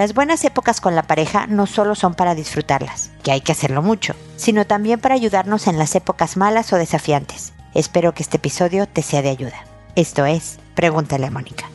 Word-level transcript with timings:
Las 0.00 0.14
buenas 0.14 0.42
épocas 0.46 0.80
con 0.80 0.94
la 0.94 1.02
pareja 1.02 1.46
no 1.46 1.66
solo 1.66 1.94
son 1.94 2.14
para 2.14 2.34
disfrutarlas, 2.34 3.10
que 3.22 3.32
hay 3.32 3.42
que 3.42 3.52
hacerlo 3.52 3.82
mucho, 3.82 4.14
sino 4.36 4.66
también 4.66 4.98
para 4.98 5.14
ayudarnos 5.14 5.66
en 5.66 5.76
las 5.76 5.94
épocas 5.94 6.38
malas 6.38 6.72
o 6.72 6.76
desafiantes. 6.76 7.52
Espero 7.74 8.14
que 8.14 8.22
este 8.22 8.38
episodio 8.38 8.88
te 8.88 9.02
sea 9.02 9.20
de 9.20 9.28
ayuda. 9.28 9.66
Esto 9.96 10.24
es, 10.24 10.58
pregúntale 10.74 11.26
a 11.26 11.30
Mónica. 11.30 11.68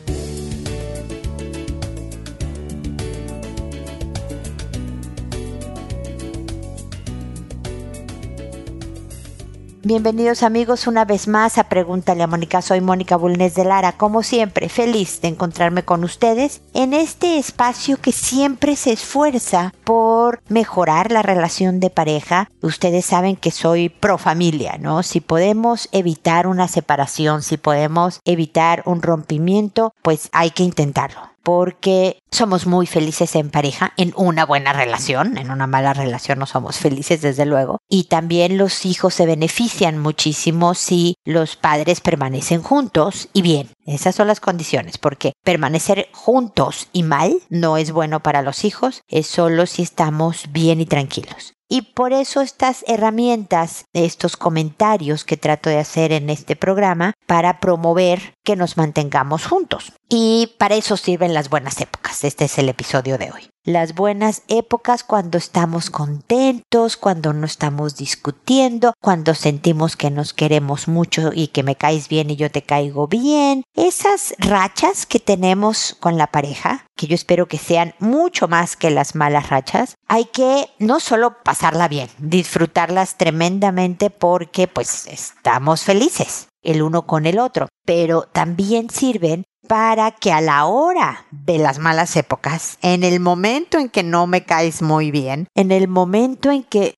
Bienvenidos 9.85 10.41
amigos 10.41 10.87
una 10.87 11.05
vez 11.05 11.27
más 11.27 11.59
a 11.59 11.69
Pregúntale 11.69 12.23
a 12.23 12.27
Mónica. 12.27 12.63
Soy 12.63 12.81
Mónica 12.81 13.17
Bulnes 13.17 13.53
de 13.53 13.65
Lara, 13.65 13.91
como 13.91 14.23
siempre, 14.23 14.67
feliz 14.67 15.21
de 15.21 15.27
encontrarme 15.27 15.85
con 15.85 16.03
ustedes 16.03 16.63
en 16.73 16.95
este 16.95 17.37
espacio 17.37 17.97
que 17.97 18.11
siempre 18.11 18.77
se 18.77 18.93
esfuerza 18.93 19.75
por 19.83 20.41
mejorar 20.49 21.11
la 21.11 21.21
relación 21.21 21.79
de 21.79 21.91
pareja. 21.91 22.49
Ustedes 22.63 23.05
saben 23.05 23.35
que 23.35 23.51
soy 23.51 23.89
pro 23.89 24.17
familia, 24.17 24.79
¿no? 24.79 25.03
Si 25.03 25.21
podemos 25.21 25.87
evitar 25.91 26.47
una 26.47 26.67
separación, 26.67 27.43
si 27.43 27.57
podemos 27.57 28.21
evitar 28.25 28.81
un 28.87 29.03
rompimiento, 29.03 29.93
pues 30.01 30.29
hay 30.31 30.49
que 30.49 30.63
intentarlo 30.63 31.34
porque 31.45 32.17
somos 32.31 32.65
muy 32.65 32.87
felices 32.87 33.35
en 33.35 33.51
pareja, 33.51 33.93
en 33.97 34.13
una 34.17 34.47
buena 34.47 34.73
relación, 34.73 35.37
en 35.37 35.51
una 35.51 35.67
mala 35.67 35.93
relación 35.93 36.39
no 36.39 36.47
somos 36.47 36.79
felices 36.79 37.21
desde 37.21 37.45
luego, 37.45 37.77
y 37.87 38.05
también 38.05 38.57
los 38.57 38.83
hijos 38.87 39.13
se 39.13 39.27
benefician 39.27 39.99
muchísimo 39.99 40.73
si 40.73 41.13
los 41.23 41.55
padres 41.55 42.01
permanecen 42.01 42.63
juntos 42.63 43.29
y 43.31 43.43
bien. 43.43 43.69
Esas 43.85 44.15
son 44.15 44.25
las 44.25 44.39
condiciones, 44.39 44.97
porque 44.97 45.33
permanecer 45.43 46.09
juntos 46.13 46.87
y 46.91 47.03
mal 47.03 47.35
no 47.49 47.77
es 47.77 47.91
bueno 47.91 48.21
para 48.21 48.41
los 48.41 48.65
hijos, 48.65 49.03
es 49.07 49.27
solo 49.27 49.67
si 49.67 49.83
estamos 49.83 50.51
bien 50.51 50.81
y 50.81 50.87
tranquilos. 50.87 51.53
Y 51.69 51.81
por 51.93 52.13
eso 52.13 52.41
estas 52.41 52.83
herramientas, 52.87 53.85
estos 53.93 54.37
comentarios 54.37 55.25
que 55.25 55.37
trato 55.37 55.69
de 55.69 55.79
hacer 55.79 56.11
en 56.11 56.29
este 56.29 56.55
programa 56.55 57.13
para 57.25 57.59
promover 57.59 58.35
que 58.43 58.55
nos 58.55 58.77
mantengamos 58.77 59.45
juntos. 59.45 59.93
Y 60.07 60.53
para 60.59 60.75
eso 60.75 60.97
sirven 60.97 61.33
las 61.33 61.49
buenas 61.49 61.81
épocas. 61.81 62.23
Este 62.23 62.45
es 62.45 62.57
el 62.59 62.69
episodio 62.69 63.17
de 63.17 63.31
hoy. 63.31 63.54
Las 63.65 63.95
buenas 63.95 64.43
épocas 64.47 65.03
cuando 65.03 65.39
estamos 65.39 65.89
contentos, 65.89 66.97
cuando 66.97 67.33
no 67.33 67.47
estamos 67.47 67.97
discutiendo, 67.97 68.93
cuando 69.01 69.33
sentimos 69.33 69.95
que 69.95 70.11
nos 70.11 70.33
queremos 70.33 70.87
mucho 70.87 71.31
y 71.33 71.47
que 71.47 71.63
me 71.63 71.75
caes 71.75 72.07
bien 72.07 72.29
y 72.29 72.35
yo 72.35 72.51
te 72.51 72.61
caigo 72.61 73.07
bien. 73.07 73.63
Esas 73.73 74.35
rachas 74.37 75.07
que 75.07 75.19
tenemos 75.19 75.97
con 75.99 76.15
la 76.15 76.27
pareja, 76.27 76.85
que 76.95 77.07
yo 77.07 77.15
espero 77.15 77.47
que 77.47 77.57
sean 77.57 77.95
mucho 77.97 78.47
más 78.47 78.75
que 78.77 78.91
las 78.91 79.15
malas 79.15 79.49
rachas, 79.49 79.95
hay 80.07 80.25
que 80.25 80.69
no 80.77 80.99
solo 80.99 81.41
pasarla 81.43 81.87
bien, 81.87 82.07
disfrutarlas 82.19 83.17
tremendamente 83.17 84.11
porque 84.11 84.67
pues 84.67 85.07
estamos 85.07 85.81
felices 85.81 86.49
el 86.65 86.81
uno 86.81 87.05
con 87.05 87.25
el 87.25 87.39
otro, 87.39 87.67
pero 87.85 88.23
también 88.23 88.89
sirven 88.89 89.45
para 89.67 90.11
que 90.11 90.31
a 90.31 90.41
la 90.41 90.65
hora 90.65 91.25
de 91.31 91.57
las 91.57 91.79
malas 91.79 92.15
épocas, 92.15 92.77
en 92.81 93.03
el 93.03 93.19
momento 93.19 93.77
en 93.77 93.89
que 93.89 94.03
no 94.03 94.27
me 94.27 94.43
caes 94.43 94.81
muy 94.81 95.11
bien, 95.11 95.47
en 95.55 95.71
el 95.71 95.87
momento 95.87 96.51
en 96.51 96.63
que 96.63 96.95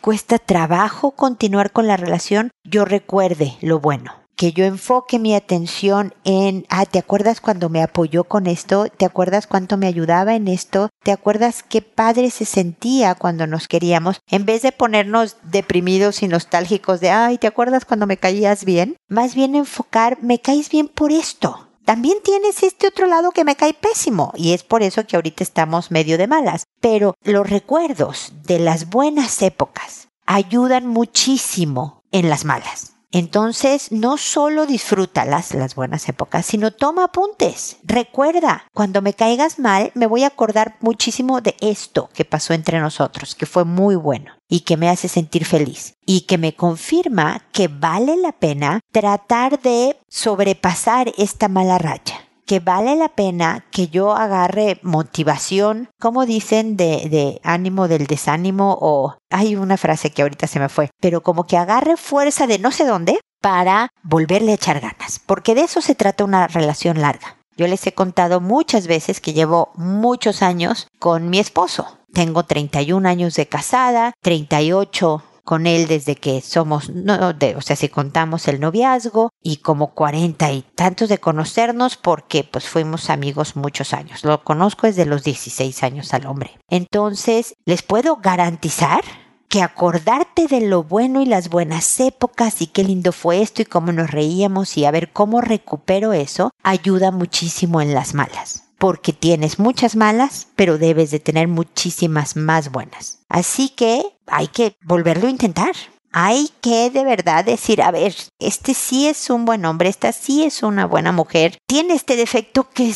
cuesta 0.00 0.38
trabajo 0.38 1.12
continuar 1.12 1.72
con 1.72 1.86
la 1.86 1.96
relación, 1.96 2.50
yo 2.64 2.84
recuerde 2.84 3.56
lo 3.60 3.80
bueno 3.80 4.12
que 4.38 4.52
yo 4.52 4.64
enfoque 4.64 5.18
mi 5.18 5.34
atención 5.34 6.14
en, 6.22 6.64
ah, 6.68 6.86
¿te 6.86 7.00
acuerdas 7.00 7.40
cuando 7.40 7.68
me 7.68 7.82
apoyó 7.82 8.22
con 8.22 8.46
esto? 8.46 8.86
¿Te 8.86 9.04
acuerdas 9.04 9.48
cuánto 9.48 9.76
me 9.76 9.88
ayudaba 9.88 10.36
en 10.36 10.46
esto? 10.46 10.90
¿Te 11.02 11.10
acuerdas 11.10 11.64
qué 11.64 11.82
padre 11.82 12.30
se 12.30 12.44
sentía 12.44 13.16
cuando 13.16 13.48
nos 13.48 13.66
queríamos? 13.66 14.20
En 14.30 14.46
vez 14.46 14.62
de 14.62 14.70
ponernos 14.70 15.38
deprimidos 15.42 16.22
y 16.22 16.28
nostálgicos 16.28 17.00
de, 17.00 17.10
ay, 17.10 17.38
¿te 17.38 17.48
acuerdas 17.48 17.84
cuando 17.84 18.06
me 18.06 18.16
caías 18.16 18.64
bien? 18.64 18.96
Más 19.08 19.34
bien 19.34 19.56
enfocar, 19.56 20.18
me 20.22 20.40
caes 20.40 20.70
bien 20.70 20.86
por 20.86 21.10
esto. 21.10 21.67
También 21.88 22.18
tienes 22.22 22.62
este 22.62 22.86
otro 22.86 23.06
lado 23.06 23.30
que 23.30 23.44
me 23.44 23.56
cae 23.56 23.72
pésimo 23.72 24.34
y 24.36 24.52
es 24.52 24.62
por 24.62 24.82
eso 24.82 25.06
que 25.06 25.16
ahorita 25.16 25.42
estamos 25.42 25.90
medio 25.90 26.18
de 26.18 26.26
malas. 26.26 26.64
Pero 26.82 27.14
los 27.22 27.48
recuerdos 27.48 28.34
de 28.44 28.58
las 28.58 28.90
buenas 28.90 29.40
épocas 29.40 30.08
ayudan 30.26 30.86
muchísimo 30.86 32.02
en 32.12 32.28
las 32.28 32.44
malas. 32.44 32.97
Entonces, 33.10 33.90
no 33.90 34.18
solo 34.18 34.66
disfrútalas, 34.66 35.54
las 35.54 35.74
buenas 35.74 36.08
épocas, 36.08 36.44
sino 36.44 36.70
toma 36.70 37.04
apuntes. 37.04 37.78
Recuerda, 37.82 38.64
cuando 38.74 39.00
me 39.00 39.14
caigas 39.14 39.58
mal, 39.58 39.92
me 39.94 40.06
voy 40.06 40.24
a 40.24 40.28
acordar 40.28 40.76
muchísimo 40.80 41.40
de 41.40 41.56
esto 41.60 42.10
que 42.12 42.26
pasó 42.26 42.52
entre 42.52 42.80
nosotros, 42.80 43.34
que 43.34 43.46
fue 43.46 43.64
muy 43.64 43.96
bueno 43.96 44.32
y 44.48 44.60
que 44.60 44.76
me 44.76 44.90
hace 44.90 45.08
sentir 45.08 45.44
feliz 45.46 45.96
y 46.04 46.22
que 46.22 46.38
me 46.38 46.54
confirma 46.54 47.42
que 47.52 47.68
vale 47.68 48.16
la 48.16 48.32
pena 48.32 48.80
tratar 48.92 49.60
de 49.60 49.96
sobrepasar 50.08 51.12
esta 51.16 51.48
mala 51.48 51.78
racha 51.78 52.27
que 52.48 52.60
vale 52.60 52.96
la 52.96 53.10
pena 53.10 53.66
que 53.70 53.88
yo 53.88 54.14
agarre 54.14 54.80
motivación, 54.82 55.90
como 56.00 56.24
dicen, 56.24 56.78
de, 56.78 57.08
de, 57.10 57.40
ánimo 57.44 57.88
del 57.88 58.06
desánimo 58.06 58.76
o 58.80 59.14
hay 59.30 59.54
una 59.54 59.76
frase 59.76 60.10
que 60.10 60.22
ahorita 60.22 60.46
se 60.46 60.58
me 60.58 60.70
fue, 60.70 60.90
pero 60.98 61.22
como 61.22 61.44
que 61.44 61.58
agarre 61.58 61.98
fuerza 61.98 62.46
de 62.46 62.58
no 62.58 62.72
sé 62.72 62.86
dónde 62.86 63.20
para 63.42 63.90
volverle 64.02 64.52
a 64.52 64.54
echar 64.54 64.80
ganas, 64.80 65.20
porque 65.26 65.54
de 65.54 65.60
eso 65.60 65.82
se 65.82 65.94
trata 65.94 66.24
una 66.24 66.48
relación 66.48 67.02
larga. 67.02 67.36
Yo 67.58 67.66
les 67.68 67.86
he 67.86 67.92
contado 67.92 68.40
muchas 68.40 68.86
veces 68.86 69.20
que 69.20 69.34
llevo 69.34 69.70
muchos 69.74 70.42
años 70.42 70.88
con 70.98 71.28
mi 71.28 71.38
esposo. 71.40 71.98
Tengo 72.14 72.44
31 72.44 73.06
años 73.06 73.34
de 73.34 73.46
casada, 73.46 74.14
38 74.22 75.22
con 75.48 75.66
él 75.66 75.88
desde 75.88 76.14
que 76.14 76.42
somos, 76.42 76.90
no, 76.90 77.32
de, 77.32 77.56
o 77.56 77.62
sea, 77.62 77.74
si 77.74 77.88
contamos 77.88 78.48
el 78.48 78.60
noviazgo 78.60 79.30
y 79.42 79.56
como 79.56 79.94
cuarenta 79.94 80.52
y 80.52 80.60
tantos 80.60 81.08
de 81.08 81.16
conocernos 81.16 81.96
porque 81.96 82.44
pues 82.44 82.68
fuimos 82.68 83.08
amigos 83.08 83.56
muchos 83.56 83.94
años. 83.94 84.24
Lo 84.24 84.44
conozco 84.44 84.86
desde 84.86 85.06
los 85.06 85.24
16 85.24 85.82
años 85.84 86.12
al 86.12 86.26
hombre. 86.26 86.58
Entonces, 86.68 87.54
les 87.64 87.80
puedo 87.80 88.16
garantizar 88.16 89.00
que 89.48 89.62
acordarte 89.62 90.48
de 90.48 90.60
lo 90.60 90.82
bueno 90.82 91.22
y 91.22 91.24
las 91.24 91.48
buenas 91.48 91.98
épocas 91.98 92.60
y 92.60 92.66
qué 92.66 92.84
lindo 92.84 93.12
fue 93.12 93.40
esto 93.40 93.62
y 93.62 93.64
cómo 93.64 93.90
nos 93.90 94.10
reíamos 94.10 94.76
y 94.76 94.84
a 94.84 94.90
ver 94.90 95.14
cómo 95.14 95.40
recupero 95.40 96.12
eso 96.12 96.50
ayuda 96.62 97.10
muchísimo 97.10 97.80
en 97.80 97.94
las 97.94 98.12
malas 98.12 98.67
porque 98.78 99.12
tienes 99.12 99.58
muchas 99.58 99.96
malas, 99.96 100.48
pero 100.56 100.78
debes 100.78 101.10
de 101.10 101.20
tener 101.20 101.48
muchísimas 101.48 102.36
más 102.36 102.70
buenas. 102.70 103.20
Así 103.28 103.70
que 103.70 104.02
hay 104.26 104.48
que 104.48 104.76
volverlo 104.84 105.26
a 105.26 105.30
intentar. 105.30 105.72
Hay 106.10 106.50
que 106.62 106.88
de 106.90 107.04
verdad 107.04 107.44
decir, 107.44 107.82
a 107.82 107.90
ver, 107.90 108.14
este 108.38 108.72
sí 108.72 109.06
es 109.06 109.28
un 109.28 109.44
buen 109.44 109.66
hombre, 109.66 109.90
esta 109.90 110.10
sí 110.12 110.42
es 110.42 110.62
una 110.62 110.86
buena 110.86 111.12
mujer, 111.12 111.58
tiene 111.66 111.92
este 111.92 112.16
defecto 112.16 112.70
que 112.70 112.94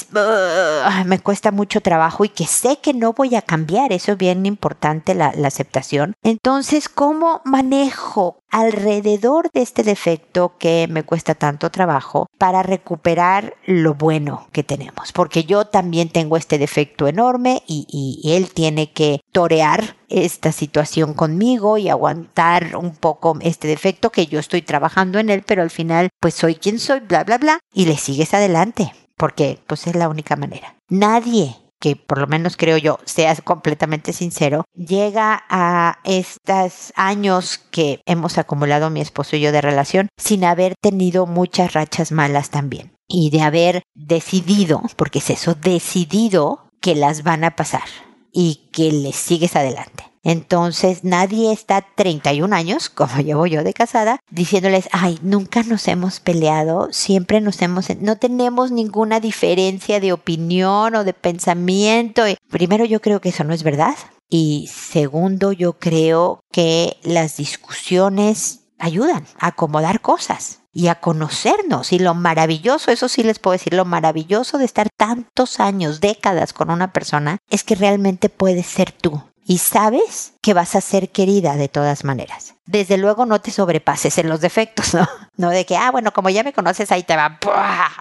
me 1.05 1.19
cuesta 1.19 1.51
mucho 1.51 1.83
trabajo 1.83 2.25
y 2.25 2.31
que 2.31 2.47
sé 2.47 2.79
que 2.79 2.95
no 2.95 3.13
voy 3.13 3.35
a 3.35 3.43
cambiar, 3.43 3.93
eso 3.93 4.13
es 4.13 4.19
bien 4.19 4.47
importante 4.47 5.15
la, 5.15 5.33
la 5.37 5.49
aceptación. 5.49 6.15
Entonces, 6.23 6.89
¿cómo 6.89 7.43
manejo 7.45 8.42
alrededor 8.53 9.51
de 9.53 9.63
este 9.63 9.83
defecto 9.83 10.57
que 10.59 10.87
me 10.89 11.03
cuesta 11.03 11.35
tanto 11.35 11.71
trabajo 11.71 12.27
para 12.39 12.63
recuperar 12.63 13.55
lo 13.67 13.95
bueno 13.95 14.47
que 14.53 14.63
tenemos. 14.63 15.11
Porque 15.11 15.45
yo 15.45 15.65
también 15.65 16.11
tengo 16.11 16.37
este 16.37 16.59
defecto 16.59 17.09
enorme 17.09 17.63
y, 17.67 18.21
él 18.23 18.51
tiene 18.53 18.93
que 18.93 19.21
torear 19.33 19.97
esta 20.09 20.53
situación 20.53 21.15
conmigo 21.15 21.79
y 21.79 21.89
aguantar 21.89 22.77
un 22.77 22.95
poco 22.95 23.37
este 23.41 23.69
defecto 23.69 24.11
que 24.11 24.27
yo 24.27 24.39
estoy 24.39 24.63
trabajando 24.63 25.19
en 25.19 25.31
él, 25.31 25.43
pero 25.47 25.63
al 25.63 25.71
final 25.71 26.11
pues 26.21 26.35
soy 26.35 26.55
quien 26.55 26.79
soy, 26.79 27.01
bla, 27.01 27.25
bla, 27.25 27.39
bla, 27.39 27.59
y 27.75 27.87
le 27.87 27.97
sigues 27.97 28.35
adelante. 28.35 28.93
Porque 29.17 29.59
pues 29.67 29.87
es 29.87 29.95
la 29.95 30.09
única 30.09 30.37
manera. 30.37 30.77
Nadie 30.89 31.57
que 31.83 31.97
por 31.97 32.19
lo 32.19 32.29
menos 32.29 32.57
creo 32.57 32.79
yo, 32.79 33.01
seas 33.05 33.43
completamente 33.43 34.13
sincero, 34.13 34.65
llega 34.73 35.43
a 35.51 35.99
estos 36.05 36.93
años 36.95 37.59
que 37.59 38.01
hemos 38.07 38.39
acumulado 38.39 38.89
mi 38.89 39.01
esposo 39.01 39.35
y 39.35 39.41
yo 39.41 39.51
de 39.51 39.61
relación 39.61 40.09
sin 40.17 40.45
haber 40.45 40.75
tenido 40.81 41.27
muchas 41.27 41.73
rachas 41.73 42.13
malas 42.13 42.51
también. 42.51 42.93
Y 43.09 43.31
de 43.31 43.43
haber 43.43 43.83
decidido, 43.95 44.81
porque 44.95 45.19
es 45.19 45.31
eso, 45.31 45.57
decidido 45.57 46.69
que 46.81 46.95
las 46.95 47.25
van 47.25 47.43
a 47.43 47.57
pasar 47.57 47.89
y 48.33 48.71
que 48.73 48.93
les 48.93 49.17
sigues 49.17 49.57
adelante. 49.57 50.12
Entonces 50.23 51.05
nadie 51.05 51.53
está 51.53 51.85
31 51.95 52.55
años, 52.55 52.89
como 52.95 53.21
llevo 53.21 53.47
yo 53.47 53.65
de 53.65 53.75
casada, 53.75 54.21
diciéndoles, 54.31 54.89
ay, 54.93 55.19
nunca 55.23 55.63
nos 55.63 55.89
hemos 55.89 56.21
peleado, 56.21 56.89
siempre 56.93 57.41
nos 57.41 57.61
hemos, 57.63 57.89
no 58.01 58.17
tenemos 58.17 58.71
ninguna 58.71 59.21
diferencia 59.21 60.01
de 60.01 60.13
opinión 60.13 60.95
o 60.95 61.05
de 61.05 61.13
pensamiento. 61.13 62.23
Primero 62.51 62.85
yo 62.85 63.01
creo 63.01 63.21
que 63.21 63.31
eso 63.31 63.45
no 63.45 63.55
es 63.55 63.63
verdad. 63.63 63.97
Y 64.29 64.71
segundo, 64.73 65.53
yo 65.53 65.79
creo 65.79 66.41
que 66.51 66.97
las 67.03 67.37
discusiones 67.37 68.61
ayudan 68.79 69.27
a 69.39 69.49
acomodar 69.49 70.01
cosas 70.01 70.63
y 70.73 70.89
a 70.89 70.97
conocernos. 70.97 71.93
Y 71.93 71.99
lo 71.99 72.15
maravilloso, 72.15 72.91
eso 72.91 73.09
sí 73.09 73.23
les 73.23 73.39
puedo 73.39 73.53
decir, 73.53 73.75
lo 73.75 73.85
maravilloso 73.85 74.59
de 74.59 74.65
estar 74.65 74.89
tantos 74.97 75.61
años, 75.61 76.01
décadas 76.01 76.53
con 76.53 76.71
una 76.71 76.93
persona, 76.93 77.39
es 77.51 77.63
que 77.63 77.75
realmente 77.75 78.29
puedes 78.29 78.67
ser 78.67 78.91
tú. 78.91 79.23
Y 79.45 79.59
sabes 79.59 80.35
que 80.41 80.55
vas 80.55 80.77
a 80.77 80.81
ser 80.81 81.11
querida 81.11 81.57
de 81.57 81.69
todas 81.69 82.05
maneras. 82.05 82.55
Desde 82.67 82.97
luego 82.97 83.27
no 83.27 83.41
te 83.41 83.51
sobrepases 83.51 84.19
en 84.19 84.29
los 84.29 84.41
defectos, 84.41 84.95
¿no? 84.95 85.09
No 85.37 85.49
de 85.49 85.65
que, 85.65 85.77
ah, 85.77 85.91
bueno, 85.91 86.13
como 86.13 86.29
ya 86.29 86.45
me 86.45 86.53
conoces, 86.53 86.93
ahí 86.93 87.03
te 87.03 87.17
va, 87.17 87.39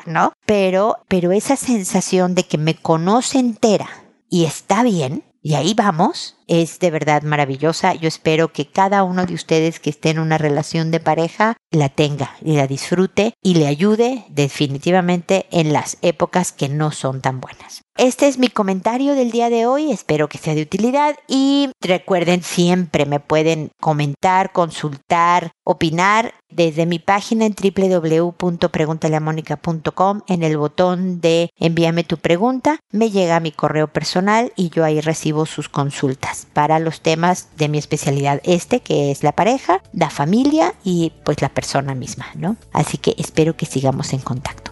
¿no? 0.06 0.34
Pero, 0.46 0.98
pero 1.08 1.32
esa 1.32 1.56
sensación 1.56 2.36
de 2.36 2.44
que 2.44 2.58
me 2.58 2.76
conoce 2.76 3.40
entera 3.40 3.90
y 4.30 4.44
está 4.44 4.84
bien, 4.84 5.24
y 5.42 5.56
ahí 5.56 5.74
vamos, 5.74 6.38
es 6.52 6.80
de 6.80 6.92
verdad 6.92 7.24
maravillosa. 7.24 7.94
Yo 7.94 8.10
espero 8.10 8.52
que 8.52 8.68
cada 8.68 9.04
uno 9.04 9.26
de 9.26 9.34
ustedes 9.34 9.80
que 9.80 9.90
esté 9.90 10.10
en 10.10 10.20
una 10.20 10.38
relación 10.38 10.92
de 10.92 11.00
pareja 11.00 11.56
la 11.72 11.88
tenga 11.88 12.36
y 12.44 12.58
la 12.58 12.68
disfrute 12.68 13.34
y 13.42 13.54
le 13.54 13.68
ayude 13.68 14.26
definitivamente 14.28 15.46
en 15.52 15.72
las 15.72 15.98
épocas 16.02 16.52
que 16.52 16.68
no 16.68 16.92
son 16.92 17.22
tan 17.22 17.40
buenas. 17.40 17.84
Este 17.98 18.28
es 18.28 18.38
mi 18.38 18.50
comentario 18.50 19.16
del 19.16 19.32
día 19.32 19.50
de 19.50 19.66
hoy, 19.66 19.92
espero 19.92 20.28
que 20.28 20.38
sea 20.38 20.56
de 20.56 20.62
utilidad 20.62 21.16
y 21.28 21.70
recuerden 21.82 22.42
siempre 22.42 23.06
me 23.06 23.20
pueden 23.20 23.70
comentar, 23.80 24.54
consultar, 24.54 25.52
opinar 25.64 26.34
desde 26.50 26.86
mi 26.86 27.00
página 27.00 27.46
en 27.46 27.54
www.preguntaleamónica.com 27.54 30.22
en 30.28 30.44
el 30.44 30.58
botón 30.58 31.22
de 31.22 31.50
envíame 31.58 32.04
tu 32.04 32.18
pregunta, 32.18 32.80
me 32.92 33.12
llega 33.12 33.36
a 33.36 33.42
mi 33.42 33.52
correo 33.52 33.88
personal 33.88 34.52
y 34.56 34.70
yo 34.70 34.84
ahí 34.84 35.00
recibo 35.00 35.46
sus 35.46 35.70
consultas 35.70 36.41
para 36.46 36.80
los 36.80 37.02
temas 37.02 37.48
de 37.58 37.70
mi 37.70 37.78
especialidad 37.78 38.42
este 38.44 38.80
que 38.80 39.12
es 39.12 39.24
la 39.24 39.32
pareja, 39.32 39.82
la 39.94 40.10
familia 40.10 40.74
y 40.84 41.14
pues 41.24 41.42
la 41.42 41.50
persona 41.50 41.96
misma, 41.96 42.28
¿no? 42.36 42.56
Así 42.74 42.98
que 42.98 43.16
espero 43.18 43.56
que 43.56 43.66
sigamos 43.66 44.14
en 44.14 44.20
contacto. 44.20 44.72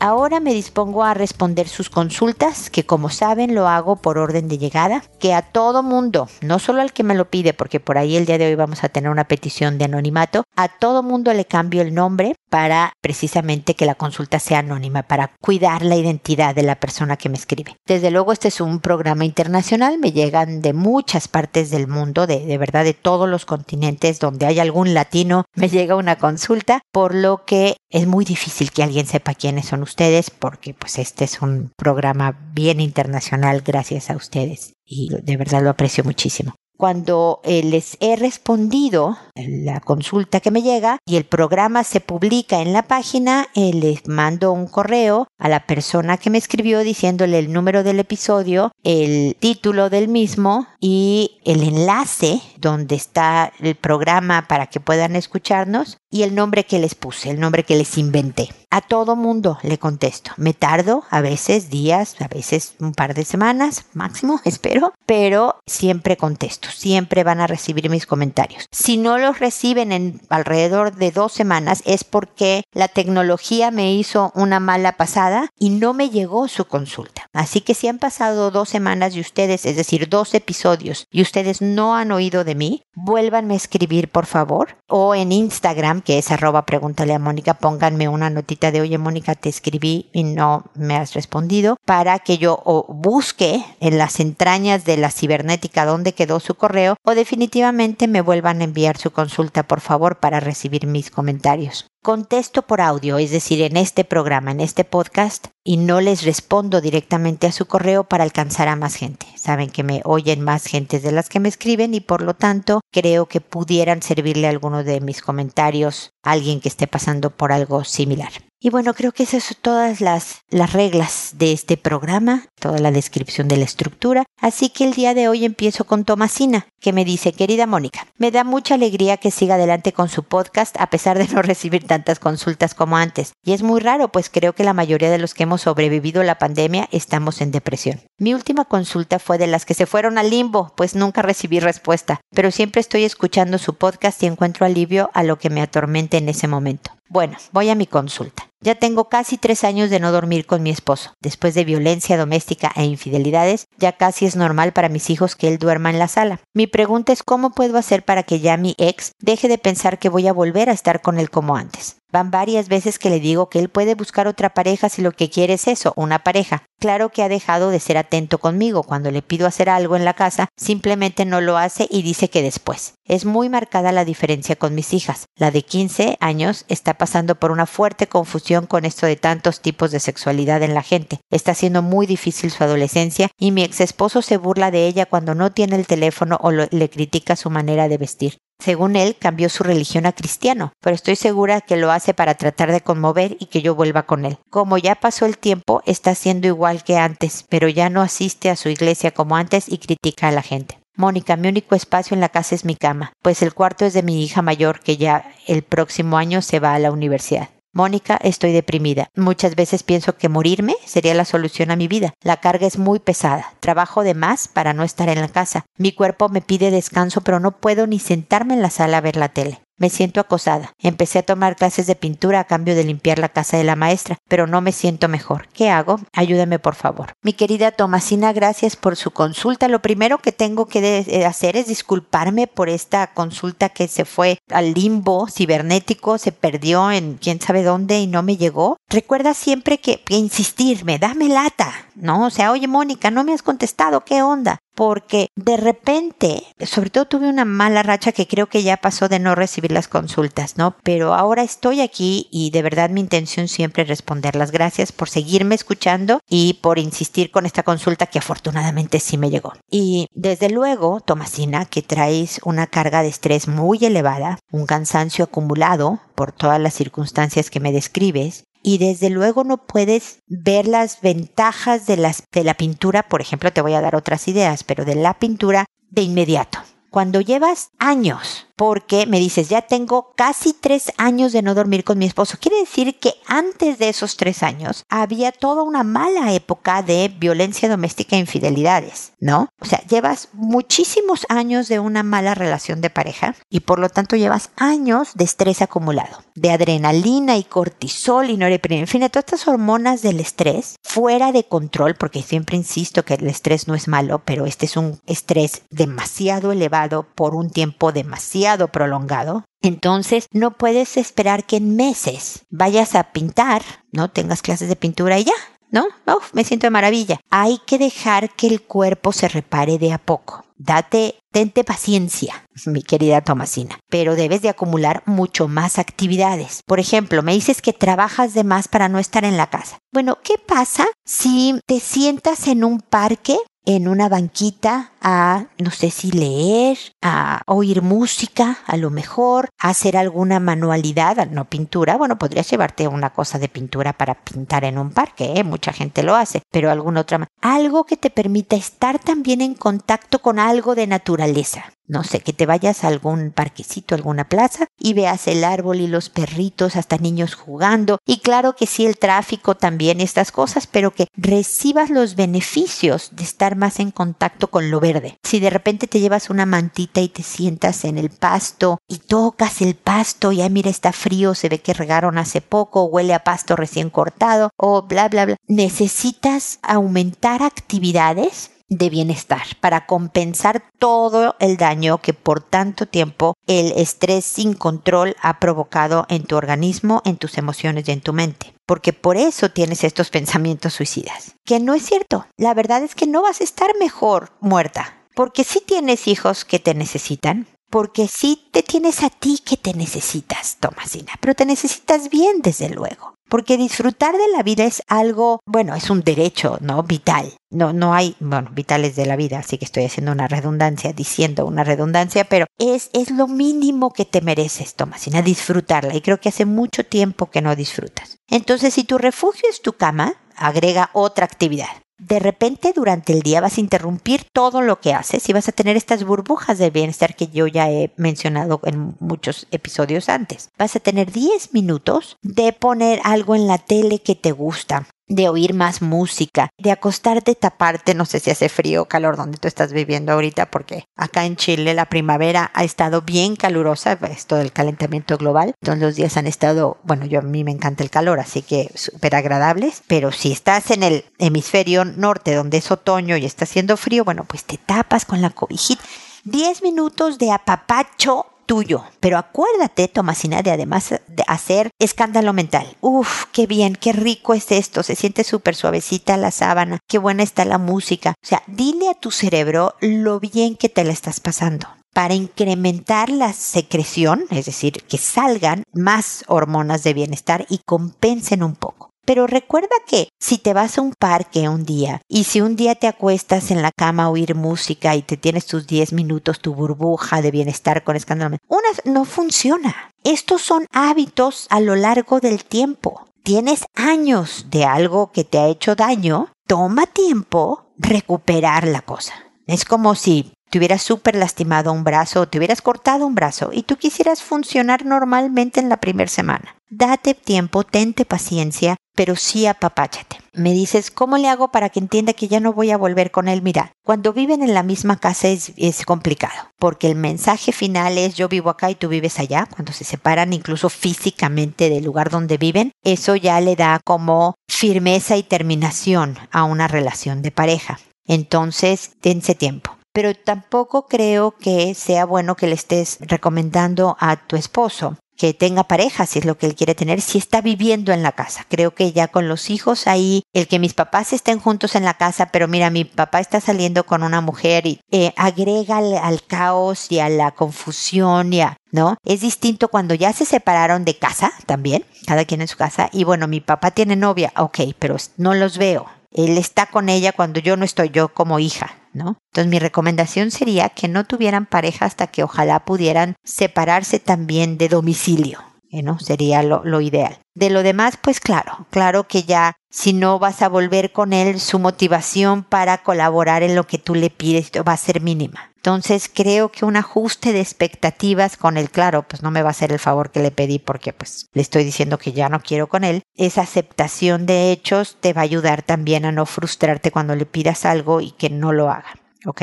Ahora 0.00 0.38
me 0.38 0.54
dispongo 0.54 1.02
a 1.02 1.12
responder 1.12 1.66
sus 1.66 1.90
consultas, 1.90 2.70
que 2.70 2.86
como 2.86 3.10
saben 3.10 3.56
lo 3.56 3.66
hago 3.66 3.96
por 3.96 4.16
orden 4.16 4.46
de 4.46 4.56
llegada, 4.56 5.02
que 5.18 5.34
a 5.34 5.42
todo 5.42 5.82
mundo, 5.82 6.28
no 6.40 6.60
solo 6.60 6.82
al 6.82 6.92
que 6.92 7.02
me 7.02 7.16
lo 7.16 7.28
pide, 7.28 7.52
porque 7.52 7.80
por 7.80 7.98
ahí 7.98 8.16
el 8.16 8.24
día 8.24 8.38
de 8.38 8.46
hoy 8.46 8.54
vamos 8.54 8.84
a 8.84 8.90
tener 8.90 9.10
una 9.10 9.26
petición 9.26 9.76
de 9.76 9.86
anonimato, 9.86 10.44
a 10.54 10.68
todo 10.68 11.02
mundo 11.02 11.34
le 11.34 11.46
cambio 11.46 11.82
el 11.82 11.94
nombre 11.94 12.36
para 12.48 12.92
precisamente 13.00 13.74
que 13.74 13.86
la 13.86 13.94
consulta 13.94 14.38
sea 14.38 14.60
anónima, 14.60 15.02
para 15.02 15.32
cuidar 15.40 15.84
la 15.84 15.96
identidad 15.96 16.54
de 16.54 16.62
la 16.62 16.80
persona 16.80 17.16
que 17.16 17.28
me 17.28 17.36
escribe. 17.36 17.76
Desde 17.86 18.10
luego 18.10 18.32
este 18.32 18.48
es 18.48 18.60
un 18.60 18.80
programa 18.80 19.24
internacional, 19.24 19.98
me 19.98 20.12
llegan 20.12 20.62
de 20.62 20.72
muchas 20.72 21.28
partes 21.28 21.70
del 21.70 21.88
mundo, 21.88 22.26
de, 22.26 22.44
de 22.44 22.58
verdad 22.58 22.84
de 22.84 22.94
todos 22.94 23.28
los 23.28 23.44
continentes 23.44 24.20
donde 24.20 24.46
hay 24.46 24.60
algún 24.60 24.94
latino, 24.94 25.44
me 25.54 25.68
llega 25.68 25.96
una 25.96 26.16
consulta, 26.16 26.80
por 26.92 27.14
lo 27.14 27.44
que 27.44 27.76
es 27.90 28.06
muy 28.06 28.24
difícil 28.24 28.70
que 28.70 28.82
alguien 28.82 29.06
sepa 29.06 29.34
quiénes 29.34 29.66
son 29.66 29.82
ustedes 29.82 30.30
porque 30.30 30.74
pues 30.74 30.98
este 30.98 31.24
es 31.24 31.40
un 31.40 31.72
programa 31.76 32.36
bien 32.52 32.80
internacional 32.80 33.62
gracias 33.64 34.10
a 34.10 34.16
ustedes 34.16 34.74
y 34.84 35.08
de 35.10 35.36
verdad 35.36 35.62
lo 35.62 35.70
aprecio 35.70 36.04
muchísimo 36.04 36.54
cuando 36.78 37.40
eh, 37.42 37.62
les 37.64 37.98
he 38.00 38.16
respondido 38.16 39.18
la 39.46 39.80
consulta 39.80 40.40
que 40.40 40.50
me 40.50 40.62
llega 40.62 40.98
y 41.06 41.16
el 41.16 41.24
programa 41.24 41.84
se 41.84 42.00
publica 42.00 42.60
en 42.60 42.72
la 42.72 42.82
página, 42.82 43.48
eh, 43.54 43.72
les 43.72 44.08
mando 44.08 44.52
un 44.52 44.66
correo 44.66 45.28
a 45.38 45.48
la 45.48 45.66
persona 45.66 46.16
que 46.16 46.30
me 46.30 46.38
escribió 46.38 46.80
diciéndole 46.80 47.38
el 47.38 47.52
número 47.52 47.82
del 47.82 48.00
episodio, 48.00 48.72
el 48.82 49.36
título 49.38 49.90
del 49.90 50.08
mismo 50.08 50.66
y 50.80 51.38
el 51.44 51.62
enlace 51.62 52.40
donde 52.58 52.96
está 52.96 53.52
el 53.60 53.74
programa 53.74 54.46
para 54.48 54.66
que 54.66 54.80
puedan 54.80 55.16
escucharnos 55.16 55.98
y 56.10 56.22
el 56.22 56.34
nombre 56.34 56.64
que 56.64 56.78
les 56.78 56.94
puse, 56.94 57.30
el 57.30 57.40
nombre 57.40 57.64
que 57.64 57.76
les 57.76 57.98
inventé. 57.98 58.48
A 58.70 58.80
todo 58.80 59.16
mundo 59.16 59.58
le 59.62 59.78
contesto. 59.78 60.32
Me 60.36 60.52
tardo 60.52 61.04
a 61.10 61.20
veces 61.20 61.70
días, 61.70 62.16
a 62.20 62.28
veces 62.28 62.74
un 62.80 62.92
par 62.92 63.14
de 63.14 63.24
semanas 63.24 63.86
máximo, 63.94 64.40
espero, 64.44 64.92
pero 65.06 65.60
siempre 65.66 66.16
contesto. 66.16 66.68
Siempre 66.70 67.24
van 67.24 67.40
a 67.40 67.46
recibir 67.46 67.88
mis 67.90 68.06
comentarios. 68.06 68.66
Si 68.70 68.96
no 68.96 69.18
reciben 69.32 69.92
en 69.92 70.20
alrededor 70.28 70.94
de 70.94 71.10
dos 71.10 71.32
semanas 71.32 71.82
es 71.84 72.04
porque 72.04 72.62
la 72.72 72.88
tecnología 72.88 73.70
me 73.70 73.92
hizo 73.94 74.32
una 74.34 74.60
mala 74.60 74.92
pasada 74.92 75.50
y 75.58 75.70
no 75.70 75.94
me 75.94 76.10
llegó 76.10 76.48
su 76.48 76.66
consulta. 76.66 77.26
Así 77.32 77.60
que 77.60 77.74
si 77.74 77.88
han 77.88 77.98
pasado 77.98 78.50
dos 78.50 78.68
semanas 78.68 79.14
y 79.14 79.20
ustedes, 79.20 79.66
es 79.66 79.76
decir, 79.76 80.08
dos 80.08 80.34
episodios, 80.34 81.06
y 81.10 81.22
ustedes 81.22 81.60
no 81.60 81.96
han 81.96 82.12
oído 82.12 82.44
de 82.44 82.54
mí, 82.54 82.82
vuélvanme 82.94 83.54
a 83.54 83.58
escribir 83.58 84.08
por 84.08 84.26
favor 84.26 84.76
o 84.88 85.14
en 85.14 85.32
Instagram 85.32 86.00
que 86.00 86.18
es 86.18 86.30
arroba 86.30 86.66
pregúntale 86.66 87.14
a 87.14 87.18
Mónica, 87.18 87.54
pónganme 87.54 88.08
una 88.08 88.30
notita 88.30 88.72
de 88.72 88.80
oye 88.80 88.98
Mónica, 88.98 89.34
te 89.34 89.48
escribí 89.48 90.08
y 90.12 90.24
no 90.24 90.64
me 90.74 90.96
has 90.96 91.14
respondido 91.14 91.76
para 91.84 92.18
que 92.18 92.38
yo 92.38 92.62
busque 92.88 93.64
en 93.80 93.98
las 93.98 94.20
entrañas 94.20 94.84
de 94.84 94.96
la 94.96 95.10
cibernética 95.10 95.86
dónde 95.86 96.12
quedó 96.12 96.40
su 96.40 96.54
correo 96.54 96.96
o 97.04 97.14
definitivamente 97.14 98.08
me 98.08 98.20
vuelvan 98.20 98.60
a 98.60 98.64
enviar 98.64 98.98
su 98.98 99.10
consulta 99.18 99.66
por 99.66 99.80
favor 99.80 100.20
para 100.20 100.38
recibir 100.38 100.86
mis 100.86 101.10
comentarios. 101.10 101.90
Contesto 102.02 102.62
por 102.62 102.80
audio, 102.80 103.18
es 103.18 103.32
decir, 103.32 103.60
en 103.60 103.76
este 103.76 104.04
programa, 104.04 104.52
en 104.52 104.60
este 104.60 104.84
podcast, 104.84 105.48
y 105.64 105.76
no 105.78 106.00
les 106.00 106.22
respondo 106.22 106.80
directamente 106.80 107.48
a 107.48 107.52
su 107.52 107.66
correo 107.66 108.04
para 108.04 108.22
alcanzar 108.24 108.68
a 108.68 108.76
más 108.76 108.94
gente. 108.94 109.26
Saben 109.36 109.68
que 109.68 109.82
me 109.82 110.00
oyen 110.04 110.40
más 110.40 110.64
gentes 110.64 111.02
de 111.02 111.12
las 111.12 111.28
que 111.28 111.40
me 111.40 111.48
escriben 111.48 111.94
y 111.94 112.00
por 112.00 112.22
lo 112.22 112.34
tanto 112.34 112.80
creo 112.92 113.26
que 113.26 113.40
pudieran 113.40 114.00
servirle 114.00 114.46
alguno 114.46 114.84
de 114.84 115.00
mis 115.00 115.20
comentarios 115.20 116.12
a 116.22 116.30
alguien 116.30 116.60
que 116.60 116.68
esté 116.68 116.86
pasando 116.86 117.30
por 117.30 117.52
algo 117.52 117.84
similar. 117.84 118.30
Y 118.60 118.70
bueno, 118.70 118.92
creo 118.92 119.12
que 119.12 119.22
esas 119.22 119.44
son 119.44 119.56
todas 119.62 120.00
las, 120.00 120.40
las 120.50 120.72
reglas 120.72 121.34
de 121.36 121.52
este 121.52 121.76
programa, 121.76 122.46
toda 122.60 122.78
la 122.80 122.90
descripción 122.90 123.46
de 123.46 123.56
la 123.56 123.64
estructura. 123.64 124.24
Así 124.40 124.68
que 124.68 124.82
el 124.82 124.94
día 124.94 125.14
de 125.14 125.28
hoy 125.28 125.44
empiezo 125.44 125.84
con 125.84 126.04
Tomasina, 126.04 126.66
que 126.80 126.92
me 126.92 127.04
dice, 127.04 127.32
querida 127.32 127.66
Mónica, 127.66 128.08
me 128.16 128.32
da 128.32 128.42
mucha 128.42 128.74
alegría 128.74 129.16
que 129.16 129.30
siga 129.30 129.54
adelante 129.54 129.92
con 129.92 130.08
su 130.08 130.24
podcast 130.24 130.74
a 130.80 130.90
pesar 130.90 131.18
de 131.18 131.28
no 131.28 131.42
recibir 131.42 131.86
tantas 131.88 132.20
consultas 132.20 132.74
como 132.74 132.96
antes. 132.96 133.32
Y 133.42 133.54
es 133.54 133.64
muy 133.64 133.80
raro, 133.80 134.12
pues 134.12 134.30
creo 134.30 134.52
que 134.52 134.62
la 134.62 134.74
mayoría 134.74 135.10
de 135.10 135.18
los 135.18 135.34
que 135.34 135.42
hemos 135.42 135.62
sobrevivido 135.62 136.22
la 136.22 136.38
pandemia 136.38 136.88
estamos 136.92 137.40
en 137.40 137.50
depresión. 137.50 138.00
Mi 138.18 138.34
última 138.34 138.64
consulta 138.64 139.18
fue 139.18 139.38
de 139.38 139.48
las 139.48 139.64
que 139.64 139.74
se 139.74 139.86
fueron 139.86 140.18
al 140.18 140.30
limbo, 140.30 140.72
pues 140.76 140.94
nunca 140.94 141.22
recibí 141.22 141.58
respuesta, 141.58 142.20
pero 142.32 142.52
siempre 142.52 142.80
estoy 142.80 143.02
escuchando 143.02 143.58
su 143.58 143.74
podcast 143.74 144.22
y 144.22 144.26
encuentro 144.26 144.64
alivio 144.64 145.10
a 145.14 145.24
lo 145.24 145.38
que 145.38 145.50
me 145.50 145.62
atormente 145.62 146.18
en 146.18 146.28
ese 146.28 146.46
momento. 146.46 146.92
Bueno, 147.08 147.36
voy 147.52 147.70
a 147.70 147.74
mi 147.74 147.86
consulta. 147.86 148.47
Ya 148.60 148.74
tengo 148.74 149.08
casi 149.08 149.38
tres 149.38 149.62
años 149.62 149.88
de 149.88 150.00
no 150.00 150.10
dormir 150.10 150.44
con 150.44 150.64
mi 150.64 150.70
esposo. 150.70 151.14
Después 151.20 151.54
de 151.54 151.64
violencia 151.64 152.16
doméstica 152.16 152.72
e 152.74 152.84
infidelidades, 152.84 153.68
ya 153.78 153.92
casi 153.92 154.26
es 154.26 154.34
normal 154.34 154.72
para 154.72 154.88
mis 154.88 155.10
hijos 155.10 155.36
que 155.36 155.46
él 155.46 155.58
duerma 155.58 155.90
en 155.90 156.00
la 156.00 156.08
sala. 156.08 156.40
Mi 156.54 156.66
pregunta 156.66 157.12
es 157.12 157.22
cómo 157.22 157.50
puedo 157.50 157.78
hacer 157.78 158.04
para 158.04 158.24
que 158.24 158.40
ya 158.40 158.56
mi 158.56 158.74
ex 158.78 159.12
deje 159.20 159.46
de 159.46 159.58
pensar 159.58 160.00
que 160.00 160.08
voy 160.08 160.26
a 160.26 160.32
volver 160.32 160.70
a 160.70 160.72
estar 160.72 161.02
con 161.02 161.20
él 161.20 161.30
como 161.30 161.56
antes. 161.56 161.98
Van 162.10 162.30
varias 162.30 162.68
veces 162.68 162.98
que 162.98 163.10
le 163.10 163.20
digo 163.20 163.50
que 163.50 163.58
él 163.58 163.68
puede 163.68 163.94
buscar 163.94 164.28
otra 164.28 164.54
pareja 164.54 164.88
si 164.88 165.02
lo 165.02 165.12
que 165.12 165.28
quiere 165.28 165.54
es 165.54 165.68
eso, 165.68 165.92
una 165.94 166.20
pareja. 166.20 166.64
Claro 166.80 167.10
que 167.10 167.22
ha 167.22 167.28
dejado 167.28 167.68
de 167.68 167.80
ser 167.80 167.98
atento 167.98 168.38
conmigo. 168.38 168.82
Cuando 168.82 169.10
le 169.10 169.20
pido 169.20 169.46
hacer 169.46 169.68
algo 169.68 169.94
en 169.94 170.06
la 170.06 170.14
casa, 170.14 170.48
simplemente 170.56 171.26
no 171.26 171.42
lo 171.42 171.58
hace 171.58 171.86
y 171.90 172.00
dice 172.00 172.30
que 172.30 172.40
después. 172.40 172.94
Es 173.04 173.26
muy 173.26 173.50
marcada 173.50 173.92
la 173.92 174.06
diferencia 174.06 174.56
con 174.56 174.74
mis 174.74 174.94
hijas. 174.94 175.26
La 175.36 175.50
de 175.50 175.62
15 175.62 176.16
años 176.20 176.64
está 176.68 176.94
pasando 176.94 177.34
por 177.34 177.50
una 177.50 177.66
fuerte 177.66 178.06
confusión 178.06 178.66
con 178.66 178.86
esto 178.86 179.04
de 179.04 179.16
tantos 179.16 179.60
tipos 179.60 179.90
de 179.90 180.00
sexualidad 180.00 180.62
en 180.62 180.72
la 180.72 180.82
gente. 180.82 181.20
Está 181.30 181.54
siendo 181.54 181.82
muy 181.82 182.06
difícil 182.06 182.50
su 182.50 182.64
adolescencia 182.64 183.28
y 183.36 183.50
mi 183.50 183.64
ex 183.64 183.82
esposo 183.82 184.22
se 184.22 184.38
burla 184.38 184.70
de 184.70 184.86
ella 184.86 185.04
cuando 185.04 185.34
no 185.34 185.52
tiene 185.52 185.76
el 185.76 185.86
teléfono 185.86 186.38
o 186.40 186.52
le 186.52 186.90
critica 186.90 187.36
su 187.36 187.50
manera 187.50 187.88
de 187.88 187.98
vestir. 187.98 188.38
Según 188.60 188.96
él, 188.96 189.16
cambió 189.18 189.48
su 189.48 189.62
religión 189.62 190.04
a 190.04 190.12
cristiano, 190.12 190.72
pero 190.80 190.94
estoy 190.94 191.14
segura 191.14 191.60
que 191.60 191.76
lo 191.76 191.92
hace 191.92 192.12
para 192.12 192.34
tratar 192.34 192.72
de 192.72 192.80
conmover 192.80 193.36
y 193.38 193.46
que 193.46 193.62
yo 193.62 193.74
vuelva 193.74 194.02
con 194.02 194.24
él. 194.24 194.38
Como 194.50 194.78
ya 194.78 194.96
pasó 194.96 195.26
el 195.26 195.38
tiempo, 195.38 195.82
está 195.86 196.14
siendo 196.14 196.48
igual 196.48 196.82
que 196.82 196.96
antes, 196.96 197.44
pero 197.48 197.68
ya 197.68 197.88
no 197.88 198.02
asiste 198.02 198.50
a 198.50 198.56
su 198.56 198.68
iglesia 198.68 199.12
como 199.12 199.36
antes 199.36 199.68
y 199.68 199.78
critica 199.78 200.28
a 200.28 200.32
la 200.32 200.42
gente. 200.42 200.78
Mónica, 200.96 201.36
mi 201.36 201.46
único 201.46 201.76
espacio 201.76 202.16
en 202.16 202.20
la 202.20 202.28
casa 202.28 202.56
es 202.56 202.64
mi 202.64 202.74
cama, 202.74 203.12
pues 203.22 203.42
el 203.42 203.54
cuarto 203.54 203.84
es 203.84 203.92
de 203.92 204.02
mi 204.02 204.24
hija 204.24 204.42
mayor 204.42 204.80
que 204.80 204.96
ya 204.96 205.30
el 205.46 205.62
próximo 205.62 206.18
año 206.18 206.42
se 206.42 206.58
va 206.58 206.74
a 206.74 206.80
la 206.80 206.90
universidad. 206.90 207.50
Mónica, 207.78 208.18
estoy 208.20 208.50
deprimida. 208.50 209.08
Muchas 209.14 209.54
veces 209.54 209.84
pienso 209.84 210.16
que 210.16 210.28
morirme 210.28 210.74
sería 210.84 211.14
la 211.14 211.24
solución 211.24 211.70
a 211.70 211.76
mi 211.76 211.86
vida. 211.86 212.12
La 212.24 212.38
carga 212.38 212.66
es 212.66 212.76
muy 212.76 212.98
pesada. 212.98 213.52
Trabajo 213.60 214.02
de 214.02 214.14
más 214.14 214.48
para 214.48 214.72
no 214.72 214.82
estar 214.82 215.08
en 215.08 215.20
la 215.20 215.28
casa. 215.28 215.64
Mi 215.76 215.92
cuerpo 215.92 216.28
me 216.28 216.40
pide 216.40 216.72
descanso, 216.72 217.20
pero 217.20 217.38
no 217.38 217.52
puedo 217.52 217.86
ni 217.86 218.00
sentarme 218.00 218.54
en 218.54 218.62
la 218.62 218.70
sala 218.70 218.96
a 218.96 219.00
ver 219.00 219.14
la 219.14 219.28
tele. 219.28 219.60
Me 219.78 219.90
siento 219.90 220.20
acosada. 220.20 220.72
Empecé 220.78 221.20
a 221.20 221.22
tomar 221.22 221.56
clases 221.56 221.86
de 221.86 221.94
pintura 221.94 222.40
a 222.40 222.44
cambio 222.44 222.74
de 222.74 222.84
limpiar 222.84 223.18
la 223.18 223.28
casa 223.28 223.56
de 223.56 223.64
la 223.64 223.76
maestra, 223.76 224.18
pero 224.28 224.46
no 224.46 224.60
me 224.60 224.72
siento 224.72 225.08
mejor. 225.08 225.48
¿Qué 225.52 225.70
hago? 225.70 226.00
Ayúdame 226.12 226.58
por 226.58 226.74
favor. 226.74 227.12
Mi 227.22 227.32
querida 227.32 227.70
Tomasina, 227.70 228.32
gracias 228.32 228.76
por 228.76 228.96
su 228.96 229.12
consulta. 229.12 229.68
Lo 229.68 229.80
primero 229.80 230.18
que 230.18 230.32
tengo 230.32 230.66
que 230.66 231.04
eh, 231.06 231.24
hacer 231.24 231.56
es 231.56 231.68
disculparme 231.68 232.46
por 232.48 232.68
esta 232.68 233.08
consulta 233.14 233.68
que 233.68 233.86
se 233.88 234.04
fue 234.04 234.38
al 234.50 234.74
limbo 234.74 235.28
cibernético, 235.28 236.18
se 236.18 236.32
perdió 236.32 236.90
en 236.90 237.14
quién 237.14 237.40
sabe 237.40 237.62
dónde 237.62 238.00
y 238.00 238.06
no 238.06 238.22
me 238.22 238.36
llegó. 238.36 238.78
Recuerda 238.88 239.32
siempre 239.34 239.78
que, 239.78 240.02
que 240.02 240.16
insistirme, 240.16 240.98
dame 240.98 241.28
lata, 241.28 241.72
¿no? 241.94 242.26
O 242.26 242.30
sea, 242.30 242.50
oye 242.50 242.66
Mónica, 242.66 243.10
no 243.10 243.22
me 243.22 243.32
has 243.32 243.42
contestado, 243.42 244.04
¿qué 244.04 244.22
onda? 244.22 244.58
porque 244.78 245.26
de 245.34 245.56
repente, 245.56 246.44
sobre 246.64 246.90
todo 246.90 247.06
tuve 247.06 247.28
una 247.28 247.44
mala 247.44 247.82
racha 247.82 248.12
que 248.12 248.28
creo 248.28 248.46
que 248.46 248.62
ya 248.62 248.76
pasó 248.76 249.08
de 249.08 249.18
no 249.18 249.34
recibir 249.34 249.67
las 249.72 249.88
consultas, 249.88 250.56
¿no? 250.56 250.76
Pero 250.82 251.14
ahora 251.14 251.42
estoy 251.42 251.80
aquí 251.80 252.28
y 252.30 252.50
de 252.50 252.62
verdad 252.62 252.90
mi 252.90 253.00
intención 253.00 253.48
siempre 253.48 253.82
es 253.82 253.88
responderlas. 253.88 254.50
Gracias 254.50 254.92
por 254.92 255.08
seguirme 255.08 255.54
escuchando 255.54 256.20
y 256.28 256.54
por 256.54 256.78
insistir 256.78 257.30
con 257.30 257.46
esta 257.46 257.62
consulta 257.62 258.06
que 258.06 258.18
afortunadamente 258.18 259.00
sí 259.00 259.18
me 259.18 259.30
llegó. 259.30 259.52
Y 259.70 260.06
desde 260.12 260.50
luego, 260.50 261.00
Tomasina, 261.00 261.64
que 261.64 261.82
traes 261.82 262.40
una 262.44 262.66
carga 262.66 263.02
de 263.02 263.08
estrés 263.08 263.48
muy 263.48 263.78
elevada, 263.84 264.38
un 264.50 264.66
cansancio 264.66 265.24
acumulado 265.24 266.00
por 266.14 266.32
todas 266.32 266.60
las 266.60 266.74
circunstancias 266.74 267.50
que 267.50 267.60
me 267.60 267.72
describes, 267.72 268.44
y 268.62 268.78
desde 268.78 269.08
luego 269.10 269.44
no 269.44 269.66
puedes 269.66 270.20
ver 270.26 270.66
las 270.66 271.00
ventajas 271.00 271.86
de, 271.86 271.96
las, 271.96 272.24
de 272.32 272.44
la 272.44 272.54
pintura, 272.54 273.04
por 273.08 273.20
ejemplo, 273.20 273.52
te 273.52 273.60
voy 273.60 273.74
a 273.74 273.80
dar 273.80 273.94
otras 273.94 274.28
ideas, 274.28 274.64
pero 274.64 274.84
de 274.84 274.94
la 274.94 275.14
pintura 275.14 275.66
de 275.90 276.02
inmediato. 276.02 276.58
Cuando 276.90 277.20
llevas 277.20 277.70
años 277.78 278.46
porque 278.56 279.06
me 279.06 279.20
dices, 279.20 279.48
ya 279.48 279.62
tengo 279.62 280.12
casi 280.16 280.52
tres 280.52 280.92
años 280.96 281.32
de 281.32 281.42
no 281.42 281.54
dormir 281.54 281.84
con 281.84 281.96
mi 281.96 282.06
esposo. 282.06 282.38
Quiere 282.40 282.58
decir 282.58 282.98
que 282.98 283.14
antes 283.28 283.78
de 283.78 283.88
esos 283.88 284.16
tres 284.16 284.42
años 284.42 284.84
había 284.88 285.30
toda 285.30 285.62
una 285.62 285.84
mala 285.84 286.32
época 286.32 286.82
de 286.82 287.08
violencia 287.08 287.68
doméstica 287.68 288.16
e 288.16 288.18
infidelidades, 288.18 289.12
¿no? 289.20 289.48
O 289.60 289.64
sea, 289.64 289.80
llevas 289.86 290.30
muchísimos 290.32 291.24
años 291.28 291.68
de 291.68 291.78
una 291.78 292.02
mala 292.02 292.34
relación 292.34 292.80
de 292.80 292.90
pareja 292.90 293.36
y 293.48 293.60
por 293.60 293.78
lo 293.78 293.90
tanto 293.90 294.16
llevas 294.16 294.50
años 294.56 295.10
de 295.14 295.22
estrés 295.22 295.62
acumulado, 295.62 296.24
de 296.34 296.50
adrenalina 296.50 297.36
y 297.36 297.44
cortisol 297.44 298.28
y 298.28 298.36
norepinefrina, 298.36 298.80
en 298.80 298.88
fin, 298.88 299.00
de 299.02 299.10
todas 299.10 299.26
estas 299.26 299.46
hormonas 299.46 300.02
del 300.02 300.18
estrés 300.18 300.74
fuera 300.82 301.30
de 301.30 301.44
control, 301.44 301.94
porque 301.94 302.22
siempre 302.22 302.56
insisto 302.56 303.04
que 303.04 303.14
el 303.14 303.28
estrés 303.28 303.68
no 303.68 303.76
es 303.76 303.86
malo, 303.86 304.22
pero 304.24 304.46
este 304.46 304.66
es 304.66 304.76
un 304.76 304.98
estrés 305.06 305.62
demasiado 305.70 306.50
elevado 306.50 306.77
por 307.14 307.34
un 307.34 307.50
tiempo 307.50 307.92
demasiado 307.92 308.68
prolongado, 308.68 309.44
entonces 309.62 310.28
no 310.32 310.56
puedes 310.56 310.96
esperar 310.96 311.44
que 311.44 311.56
en 311.56 311.76
meses 311.76 312.46
vayas 312.50 312.94
a 312.94 313.12
pintar, 313.12 313.62
¿no? 313.90 314.10
Tengas 314.10 314.42
clases 314.42 314.68
de 314.68 314.76
pintura 314.76 315.18
y 315.18 315.24
ya, 315.24 315.32
¿no? 315.70 315.86
me 316.32 316.44
siento 316.44 316.66
de 316.66 316.70
maravilla. 316.70 317.20
Hay 317.30 317.58
que 317.66 317.78
dejar 317.78 318.30
que 318.30 318.46
el 318.46 318.62
cuerpo 318.62 319.12
se 319.12 319.28
repare 319.28 319.78
de 319.78 319.92
a 319.92 319.98
poco. 319.98 320.44
Date, 320.60 321.20
tente 321.30 321.62
paciencia, 321.62 322.44
mi 322.66 322.82
querida 322.82 323.20
Tomasina, 323.20 323.78
pero 323.88 324.16
debes 324.16 324.42
de 324.42 324.48
acumular 324.48 325.02
mucho 325.06 325.46
más 325.46 325.78
actividades. 325.78 326.62
Por 326.66 326.80
ejemplo, 326.80 327.22
me 327.22 327.32
dices 327.32 327.62
que 327.62 327.72
trabajas 327.72 328.34
de 328.34 328.42
más 328.42 328.66
para 328.66 328.88
no 328.88 328.98
estar 328.98 329.24
en 329.24 329.36
la 329.36 329.50
casa. 329.50 329.78
Bueno, 329.92 330.18
¿qué 330.22 330.34
pasa 330.38 330.86
si 331.04 331.60
te 331.66 331.80
sientas 331.80 332.48
en 332.48 332.64
un 332.64 332.80
parque 332.80 333.38
en 333.64 333.88
una 333.88 334.08
banquita 334.08 334.92
a, 335.00 335.46
no 335.58 335.70
sé 335.70 335.90
si 335.90 336.10
leer, 336.10 336.78
a 337.02 337.42
oír 337.46 337.82
música, 337.82 338.58
a 338.66 338.76
lo 338.76 338.90
mejor, 338.90 339.50
a 339.58 339.70
hacer 339.70 339.96
alguna 339.96 340.40
manualidad, 340.40 341.28
no 341.30 341.44
pintura. 341.44 341.96
Bueno, 341.96 342.18
podrías 342.18 342.50
llevarte 342.50 342.88
una 342.88 343.10
cosa 343.10 343.38
de 343.38 343.48
pintura 343.48 343.92
para 343.92 344.14
pintar 344.14 344.64
en 344.64 344.78
un 344.78 344.90
parque, 344.90 345.34
¿eh? 345.36 345.44
mucha 345.44 345.72
gente 345.72 346.02
lo 346.02 346.14
hace, 346.14 346.42
pero 346.50 346.70
alguna 346.70 347.00
otra. 347.00 347.28
Algo 347.40 347.84
que 347.84 347.96
te 347.96 348.10
permita 348.10 348.56
estar 348.56 348.98
también 348.98 349.40
en 349.40 349.54
contacto 349.54 350.20
con 350.20 350.38
algo 350.38 350.74
de 350.74 350.86
naturaleza 350.86 351.72
no 351.88 352.04
sé, 352.04 352.20
que 352.20 352.34
te 352.34 352.46
vayas 352.46 352.84
a 352.84 352.88
algún 352.88 353.32
parquecito, 353.32 353.94
alguna 353.94 354.28
plaza 354.28 354.66
y 354.78 354.92
veas 354.92 355.26
el 355.26 355.42
árbol 355.42 355.80
y 355.80 355.86
los 355.86 356.10
perritos, 356.10 356.76
hasta 356.76 356.98
niños 356.98 357.34
jugando. 357.34 357.98
Y 358.06 358.18
claro 358.18 358.54
que 358.54 358.66
sí, 358.66 358.84
el 358.84 358.98
tráfico 358.98 359.56
también, 359.56 360.00
estas 360.00 360.30
cosas, 360.30 360.66
pero 360.66 360.92
que 360.92 361.08
recibas 361.16 361.88
los 361.88 362.14
beneficios 362.14 363.10
de 363.12 363.24
estar 363.24 363.56
más 363.56 363.80
en 363.80 363.90
contacto 363.90 364.48
con 364.48 364.70
lo 364.70 364.80
verde. 364.80 365.18
Si 365.24 365.40
de 365.40 365.50
repente 365.50 365.86
te 365.86 366.00
llevas 366.00 366.28
una 366.28 366.44
mantita 366.44 366.87
y 366.94 367.08
te 367.08 367.22
sientas 367.22 367.84
en 367.84 367.98
el 367.98 368.10
pasto 368.10 368.78
y 368.88 368.98
tocas 368.98 369.60
el 369.62 369.74
pasto 369.74 370.32
y, 370.32 370.42
ay, 370.42 370.50
mira, 370.50 370.70
está 370.70 370.92
frío, 370.92 371.34
se 371.34 371.48
ve 371.48 371.60
que 371.60 371.74
regaron 371.74 372.18
hace 372.18 372.40
poco, 372.40 372.84
huele 372.84 373.14
a 373.14 373.24
pasto 373.24 373.56
recién 373.56 373.90
cortado, 373.90 374.50
o 374.56 374.82
bla, 374.82 375.08
bla, 375.08 375.26
bla. 375.26 375.36
Necesitas 375.46 376.58
aumentar 376.62 377.42
actividades 377.42 378.50
de 378.68 378.90
bienestar 378.90 379.42
para 379.60 379.86
compensar 379.86 380.62
todo 380.78 381.36
el 381.40 381.56
daño 381.56 381.98
que 381.98 382.12
por 382.12 382.42
tanto 382.42 382.86
tiempo 382.86 383.34
el 383.46 383.72
estrés 383.72 384.24
sin 384.24 384.54
control 384.54 385.16
ha 385.22 385.40
provocado 385.40 386.04
en 386.08 386.24
tu 386.24 386.36
organismo, 386.36 387.00
en 387.04 387.16
tus 387.16 387.38
emociones 387.38 387.88
y 387.88 387.92
en 387.92 388.02
tu 388.02 388.12
mente. 388.12 388.54
Porque 388.66 388.92
por 388.92 389.16
eso 389.16 389.50
tienes 389.50 389.84
estos 389.84 390.10
pensamientos 390.18 390.74
suicidas. 390.74 391.34
Que 391.44 391.60
no 391.60 391.74
es 391.74 391.86
cierto. 391.86 392.26
La 392.36 392.52
verdad 392.52 392.82
es 392.82 392.94
que 392.94 393.06
no 393.06 393.22
vas 393.22 393.40
a 393.40 393.44
estar 393.44 393.70
mejor 393.80 394.32
muerta. 394.40 394.97
Porque 395.18 395.42
si 395.42 395.60
tienes 395.60 396.06
hijos 396.06 396.44
que 396.44 396.60
te 396.60 396.74
necesitan, 396.74 397.48
porque 397.70 398.06
sí 398.06 398.48
te 398.52 398.62
tienes 398.62 399.02
a 399.02 399.10
ti 399.10 399.40
que 399.44 399.56
te 399.56 399.74
necesitas, 399.74 400.58
Tomasina, 400.60 401.10
pero 401.20 401.34
te 401.34 401.44
necesitas 401.44 402.08
bien, 402.08 402.40
desde 402.40 402.68
luego 402.68 403.16
porque 403.28 403.58
disfrutar 403.58 404.16
de 404.16 404.28
la 404.34 404.42
vida 404.42 404.64
es 404.64 404.82
algo, 404.86 405.40
bueno, 405.44 405.74
es 405.74 405.90
un 405.90 406.00
derecho, 406.00 406.56
¿no? 406.62 406.82
Vital. 406.82 407.34
No, 407.50 407.74
no 407.74 407.92
hay, 407.92 408.16
bueno, 408.20 408.48
vitales 408.54 408.96
de 408.96 409.04
la 409.04 409.16
vida, 409.16 409.40
así 409.40 409.58
que 409.58 409.66
estoy 409.66 409.84
haciendo 409.84 410.12
una 410.12 410.28
redundancia, 410.28 410.94
diciendo 410.94 411.44
una 411.44 411.62
redundancia, 411.62 412.24
pero 412.24 412.46
es, 412.58 412.88
es 412.94 413.10
lo 413.10 413.28
mínimo 413.28 413.92
que 413.92 414.06
te 414.06 414.22
mereces, 414.22 414.76
Tomasina, 414.76 415.20
disfrutarla. 415.20 415.94
Y 415.94 416.00
creo 416.00 416.20
que 416.20 416.30
hace 416.30 416.46
mucho 416.46 416.86
tiempo 416.86 417.26
que 417.26 417.42
no 417.42 417.54
disfrutas. 417.54 418.16
Entonces, 418.28 418.72
si 418.72 418.84
tu 418.84 418.96
refugio 418.96 419.46
es 419.50 419.60
tu 419.60 419.74
cama, 419.74 420.14
agrega 420.36 420.88
otra 420.94 421.26
actividad 421.26 421.68
de 421.98 422.18
repente 422.18 422.72
durante 422.74 423.12
el 423.12 423.22
día 423.22 423.40
vas 423.40 423.58
a 423.58 423.60
interrumpir 423.60 424.24
todo 424.32 424.62
lo 424.62 424.80
que 424.80 424.94
haces 424.94 425.28
y 425.28 425.32
vas 425.32 425.48
a 425.48 425.52
tener 425.52 425.76
estas 425.76 426.04
burbujas 426.04 426.58
de 426.58 426.70
bienestar 426.70 427.14
que 427.14 427.28
yo 427.28 427.46
ya 427.46 427.70
he 427.70 427.92
mencionado 427.96 428.60
en 428.64 428.94
muchos 429.00 429.46
episodios 429.50 430.08
antes. 430.08 430.50
Vas 430.58 430.76
a 430.76 430.80
tener 430.80 431.12
10 431.12 431.52
minutos 431.54 432.16
de 432.22 432.52
poner 432.52 433.00
algo 433.04 433.34
en 433.34 433.46
la 433.46 433.58
tele 433.58 434.00
que 434.00 434.14
te 434.14 434.32
gusta, 434.32 434.86
de 435.08 435.28
oír 435.28 435.54
más 435.54 435.82
música, 435.82 436.50
de 436.58 436.70
acostarte, 436.70 437.34
taparte, 437.34 437.94
no 437.94 438.04
sé 438.04 438.20
si 438.20 438.30
hace 438.30 438.48
frío 438.48 438.82
o 438.82 438.84
calor 438.86 439.16
donde 439.16 439.38
tú 439.38 439.48
estás 439.48 439.72
viviendo 439.72 440.12
ahorita, 440.12 440.50
porque 440.50 440.84
acá 440.96 441.24
en 441.24 441.36
Chile 441.36 441.74
la 441.74 441.86
primavera 441.86 442.50
ha 442.54 442.64
estado 442.64 443.02
bien 443.02 443.36
calurosa, 443.36 443.98
esto 444.10 444.36
del 444.36 444.52
calentamiento 444.52 445.16
global, 445.16 445.54
todos 445.62 445.78
los 445.78 445.96
días 445.96 446.16
han 446.16 446.26
estado, 446.26 446.78
bueno, 446.82 447.06
yo 447.06 447.20
a 447.20 447.22
mí 447.22 447.44
me 447.44 447.52
encanta 447.52 447.82
el 447.82 447.90
calor, 447.90 448.20
así 448.20 448.42
que 448.42 448.70
súper 448.74 449.14
agradables, 449.14 449.82
pero 449.86 450.12
si 450.12 450.32
estás 450.32 450.70
en 450.70 450.82
el 450.82 451.04
hemisferio 451.18 451.84
norte 451.84 452.34
donde 452.34 452.58
es 452.58 452.70
otoño 452.70 453.16
y 453.16 453.24
está 453.24 453.44
haciendo 453.44 453.76
frío, 453.76 454.04
bueno, 454.04 454.24
pues 454.24 454.44
te 454.44 454.58
tapas 454.58 455.04
con 455.04 455.22
la 455.22 455.30
cobijita. 455.30 455.82
10 456.24 456.62
minutos 456.62 457.18
de 457.18 457.32
apapacho 457.32 458.26
tuyo. 458.48 458.82
Pero 458.98 459.18
acuérdate, 459.18 459.86
Tomasina, 459.86 460.42
de 460.42 460.50
además 460.50 460.90
de 460.90 461.24
hacer 461.28 461.70
escándalo 461.78 462.32
mental. 462.32 462.66
Uf, 462.80 463.26
qué 463.30 463.46
bien, 463.46 463.76
qué 463.76 463.92
rico 463.92 464.34
es 464.34 464.50
esto. 464.50 464.82
Se 464.82 464.96
siente 464.96 465.22
súper 465.22 465.54
suavecita 465.54 466.16
la 466.16 466.32
sábana. 466.32 466.80
Qué 466.88 466.98
buena 466.98 467.22
está 467.22 467.44
la 467.44 467.58
música. 467.58 468.14
O 468.20 468.26
sea, 468.26 468.42
dile 468.48 468.88
a 468.88 468.94
tu 468.94 469.12
cerebro 469.12 469.74
lo 469.80 470.18
bien 470.18 470.56
que 470.56 470.68
te 470.68 470.82
la 470.82 470.92
estás 470.92 471.20
pasando 471.20 471.68
para 471.92 472.14
incrementar 472.14 473.10
la 473.10 473.32
secreción, 473.32 474.24
es 474.30 474.46
decir, 474.46 474.84
que 474.88 474.98
salgan 474.98 475.64
más 475.72 476.24
hormonas 476.28 476.84
de 476.84 476.94
bienestar 476.94 477.44
y 477.48 477.58
compensen 477.58 478.42
un 478.44 478.54
poco. 478.54 478.87
Pero 479.08 479.26
recuerda 479.26 479.74
que 479.86 480.10
si 480.20 480.36
te 480.36 480.52
vas 480.52 480.76
a 480.76 480.82
un 480.82 480.92
parque 480.92 481.48
un 481.48 481.64
día 481.64 482.02
y 482.10 482.24
si 482.24 482.42
un 482.42 482.56
día 482.56 482.74
te 482.74 482.86
acuestas 482.86 483.50
en 483.50 483.62
la 483.62 483.72
cama 483.72 484.02
a 484.02 484.10
oír 484.10 484.34
música 484.34 484.94
y 484.96 485.00
te 485.00 485.16
tienes 485.16 485.46
tus 485.46 485.66
10 485.66 485.94
minutos, 485.94 486.40
tu 486.40 486.54
burbuja 486.54 487.22
de 487.22 487.30
bienestar 487.30 487.84
con 487.84 487.96
escándalo, 487.96 488.36
no 488.84 489.04
funciona. 489.06 489.94
Estos 490.04 490.42
son 490.42 490.66
hábitos 490.74 491.46
a 491.48 491.60
lo 491.60 491.74
largo 491.74 492.20
del 492.20 492.44
tiempo. 492.44 493.06
Tienes 493.22 493.64
años 493.74 494.48
de 494.50 494.66
algo 494.66 495.10
que 495.10 495.24
te 495.24 495.38
ha 495.38 495.48
hecho 495.48 495.74
daño, 495.74 496.28
toma 496.46 496.84
tiempo 496.84 497.72
recuperar 497.78 498.66
la 498.66 498.82
cosa. 498.82 499.14
Es 499.46 499.64
como 499.64 499.94
si 499.94 500.34
te 500.50 500.58
hubieras 500.58 500.82
súper 500.82 501.14
lastimado 501.14 501.72
un 501.72 501.84
brazo 501.84 502.26
te 502.26 502.38
hubieras 502.38 502.62
cortado 502.62 503.06
un 503.06 503.14
brazo 503.14 503.50
y 503.52 503.62
tú 503.62 503.76
quisieras 503.76 504.22
funcionar 504.22 504.86
normalmente 504.86 505.60
en 505.60 505.68
la 505.68 505.78
primera 505.78 506.08
semana. 506.08 506.56
Date 506.70 507.14
tiempo, 507.14 507.64
tente 507.64 508.04
paciencia, 508.04 508.76
pero 508.98 509.14
sí 509.14 509.46
apapáchate. 509.46 510.16
Me 510.32 510.52
dices, 510.52 510.90
¿cómo 510.90 511.18
le 511.18 511.28
hago 511.28 511.52
para 511.52 511.68
que 511.68 511.78
entienda 511.78 512.14
que 512.14 512.26
ya 512.26 512.40
no 512.40 512.52
voy 512.52 512.72
a 512.72 512.76
volver 512.76 513.12
con 513.12 513.28
él? 513.28 513.42
Mira, 513.42 513.70
cuando 513.84 514.12
viven 514.12 514.42
en 514.42 514.54
la 514.54 514.64
misma 514.64 514.96
casa 514.98 515.28
es, 515.28 515.52
es, 515.56 515.86
complicado, 515.86 516.50
porque 516.58 516.88
el 516.88 516.96
mensaje 516.96 517.52
final 517.52 517.96
es 517.96 518.16
yo 518.16 518.28
vivo 518.28 518.50
acá 518.50 518.72
y 518.72 518.74
tú 518.74 518.88
vives 518.88 519.20
allá. 519.20 519.46
Cuando 519.54 519.72
se 519.72 519.84
separan 519.84 520.32
incluso 520.32 520.68
físicamente 520.68 521.70
del 521.70 521.84
lugar 521.84 522.10
donde 522.10 522.38
viven, 522.38 522.72
eso 522.82 523.14
ya 523.14 523.40
le 523.40 523.54
da 523.54 523.78
como 523.84 524.34
firmeza 524.50 525.16
y 525.16 525.22
terminación 525.22 526.18
a 526.32 526.42
una 526.42 526.66
relación 526.66 527.22
de 527.22 527.30
pareja. 527.30 527.78
Entonces, 528.04 528.96
dense 529.00 529.36
tiempo 529.36 529.78
pero 529.90 530.14
tampoco 530.14 530.86
creo 530.86 531.32
que 531.32 531.74
sea 531.74 532.04
bueno 532.04 532.36
que 532.36 532.46
le 532.46 532.54
estés 532.54 532.98
recomendando 533.00 533.96
a 533.98 534.14
tu 534.14 534.36
esposo 534.36 534.96
que 535.18 535.34
tenga 535.34 535.64
pareja, 535.64 536.06
si 536.06 536.20
es 536.20 536.24
lo 536.24 536.38
que 536.38 536.46
él 536.46 536.54
quiere 536.54 536.76
tener, 536.76 537.00
si 537.00 537.18
está 537.18 537.40
viviendo 537.40 537.92
en 537.92 538.02
la 538.02 538.12
casa. 538.12 538.46
Creo 538.48 538.74
que 538.74 538.92
ya 538.92 539.08
con 539.08 539.28
los 539.28 539.50
hijos 539.50 539.88
ahí, 539.88 540.22
el 540.32 540.46
que 540.46 540.60
mis 540.60 540.74
papás 540.74 541.12
estén 541.12 541.40
juntos 541.40 541.74
en 541.74 541.84
la 541.84 541.94
casa, 541.94 542.26
pero 542.32 542.46
mira, 542.46 542.70
mi 542.70 542.84
papá 542.84 543.18
está 543.18 543.40
saliendo 543.40 543.84
con 543.84 544.04
una 544.04 544.20
mujer 544.20 544.66
y 544.66 544.80
eh, 544.92 545.12
agrega 545.16 545.78
al, 545.78 546.22
caos 546.22 546.90
y 546.90 547.00
a 547.00 547.08
la 547.08 547.32
confusión 547.32 548.32
y 548.32 548.42
a, 548.42 548.56
¿no? 548.70 548.96
Es 549.04 549.20
distinto 549.20 549.68
cuando 549.68 549.94
ya 549.94 550.12
se 550.12 550.24
separaron 550.24 550.84
de 550.84 550.96
casa 550.96 551.32
también, 551.46 551.84
cada 552.06 552.24
quien 552.24 552.40
en 552.40 552.48
su 552.48 552.56
casa, 552.56 552.88
y 552.92 553.02
bueno, 553.02 553.26
mi 553.26 553.40
papá 553.40 553.72
tiene 553.72 553.96
novia, 553.96 554.32
ok, 554.36 554.60
pero 554.78 554.96
no 555.16 555.34
los 555.34 555.58
veo. 555.58 555.86
Él 556.12 556.38
está 556.38 556.66
con 556.66 556.88
ella 556.88 557.12
cuando 557.12 557.40
yo 557.40 557.56
no 557.56 557.64
estoy 557.64 557.90
yo 557.90 558.08
como 558.08 558.38
hija. 558.38 558.76
Entonces 559.06 559.46
mi 559.46 559.58
recomendación 559.58 560.30
sería 560.30 560.68
que 560.70 560.88
no 560.88 561.04
tuvieran 561.04 561.46
pareja 561.46 561.86
hasta 561.86 562.06
que 562.08 562.22
ojalá 562.22 562.64
pudieran 562.64 563.16
separarse 563.24 563.98
también 564.00 564.58
de 564.58 564.68
domicilio, 564.68 565.40
¿no? 565.70 565.98
Sería 565.98 566.42
lo, 566.42 566.62
lo 566.64 566.80
ideal. 566.80 567.18
De 567.34 567.50
lo 567.50 567.62
demás, 567.62 567.98
pues 568.00 568.20
claro, 568.20 568.66
claro 568.70 569.06
que 569.06 569.22
ya 569.22 569.54
si 569.70 569.92
no 569.92 570.18
vas 570.18 570.42
a 570.42 570.48
volver 570.48 570.92
con 570.92 571.12
él, 571.12 571.40
su 571.40 571.58
motivación 571.58 572.42
para 572.42 572.78
colaborar 572.82 573.42
en 573.42 573.54
lo 573.54 573.66
que 573.66 573.78
tú 573.78 573.94
le 573.94 574.10
pides 574.10 574.50
va 574.66 574.72
a 574.72 574.76
ser 574.76 575.00
mínima. 575.00 575.52
Entonces 575.56 576.10
creo 576.12 576.50
que 576.50 576.64
un 576.64 576.76
ajuste 576.76 577.32
de 577.32 577.40
expectativas 577.40 578.36
con 578.36 578.56
él, 578.56 578.70
claro, 578.70 579.02
pues 579.02 579.22
no 579.22 579.30
me 579.30 579.42
va 579.42 579.48
a 579.48 579.50
hacer 579.50 579.72
el 579.72 579.78
favor 579.78 580.10
que 580.10 580.20
le 580.20 580.30
pedí 580.30 580.58
porque 580.58 580.92
pues 580.92 581.26
le 581.32 581.42
estoy 581.42 581.64
diciendo 581.64 581.98
que 581.98 582.12
ya 582.12 582.28
no 582.28 582.40
quiero 582.40 582.68
con 582.68 582.84
él. 582.84 583.02
Esa 583.14 583.42
aceptación 583.42 584.24
de 584.24 584.50
hechos 584.50 584.96
te 585.00 585.12
va 585.12 585.20
a 585.20 585.24
ayudar 585.24 585.62
también 585.62 586.06
a 586.06 586.12
no 586.12 586.26
frustrarte 586.26 586.90
cuando 586.90 587.14
le 587.14 587.26
pidas 587.26 587.64
algo 587.64 588.00
y 588.00 588.12
que 588.12 588.30
no 588.30 588.52
lo 588.52 588.70
haga, 588.70 588.94
¿ok? 589.26 589.42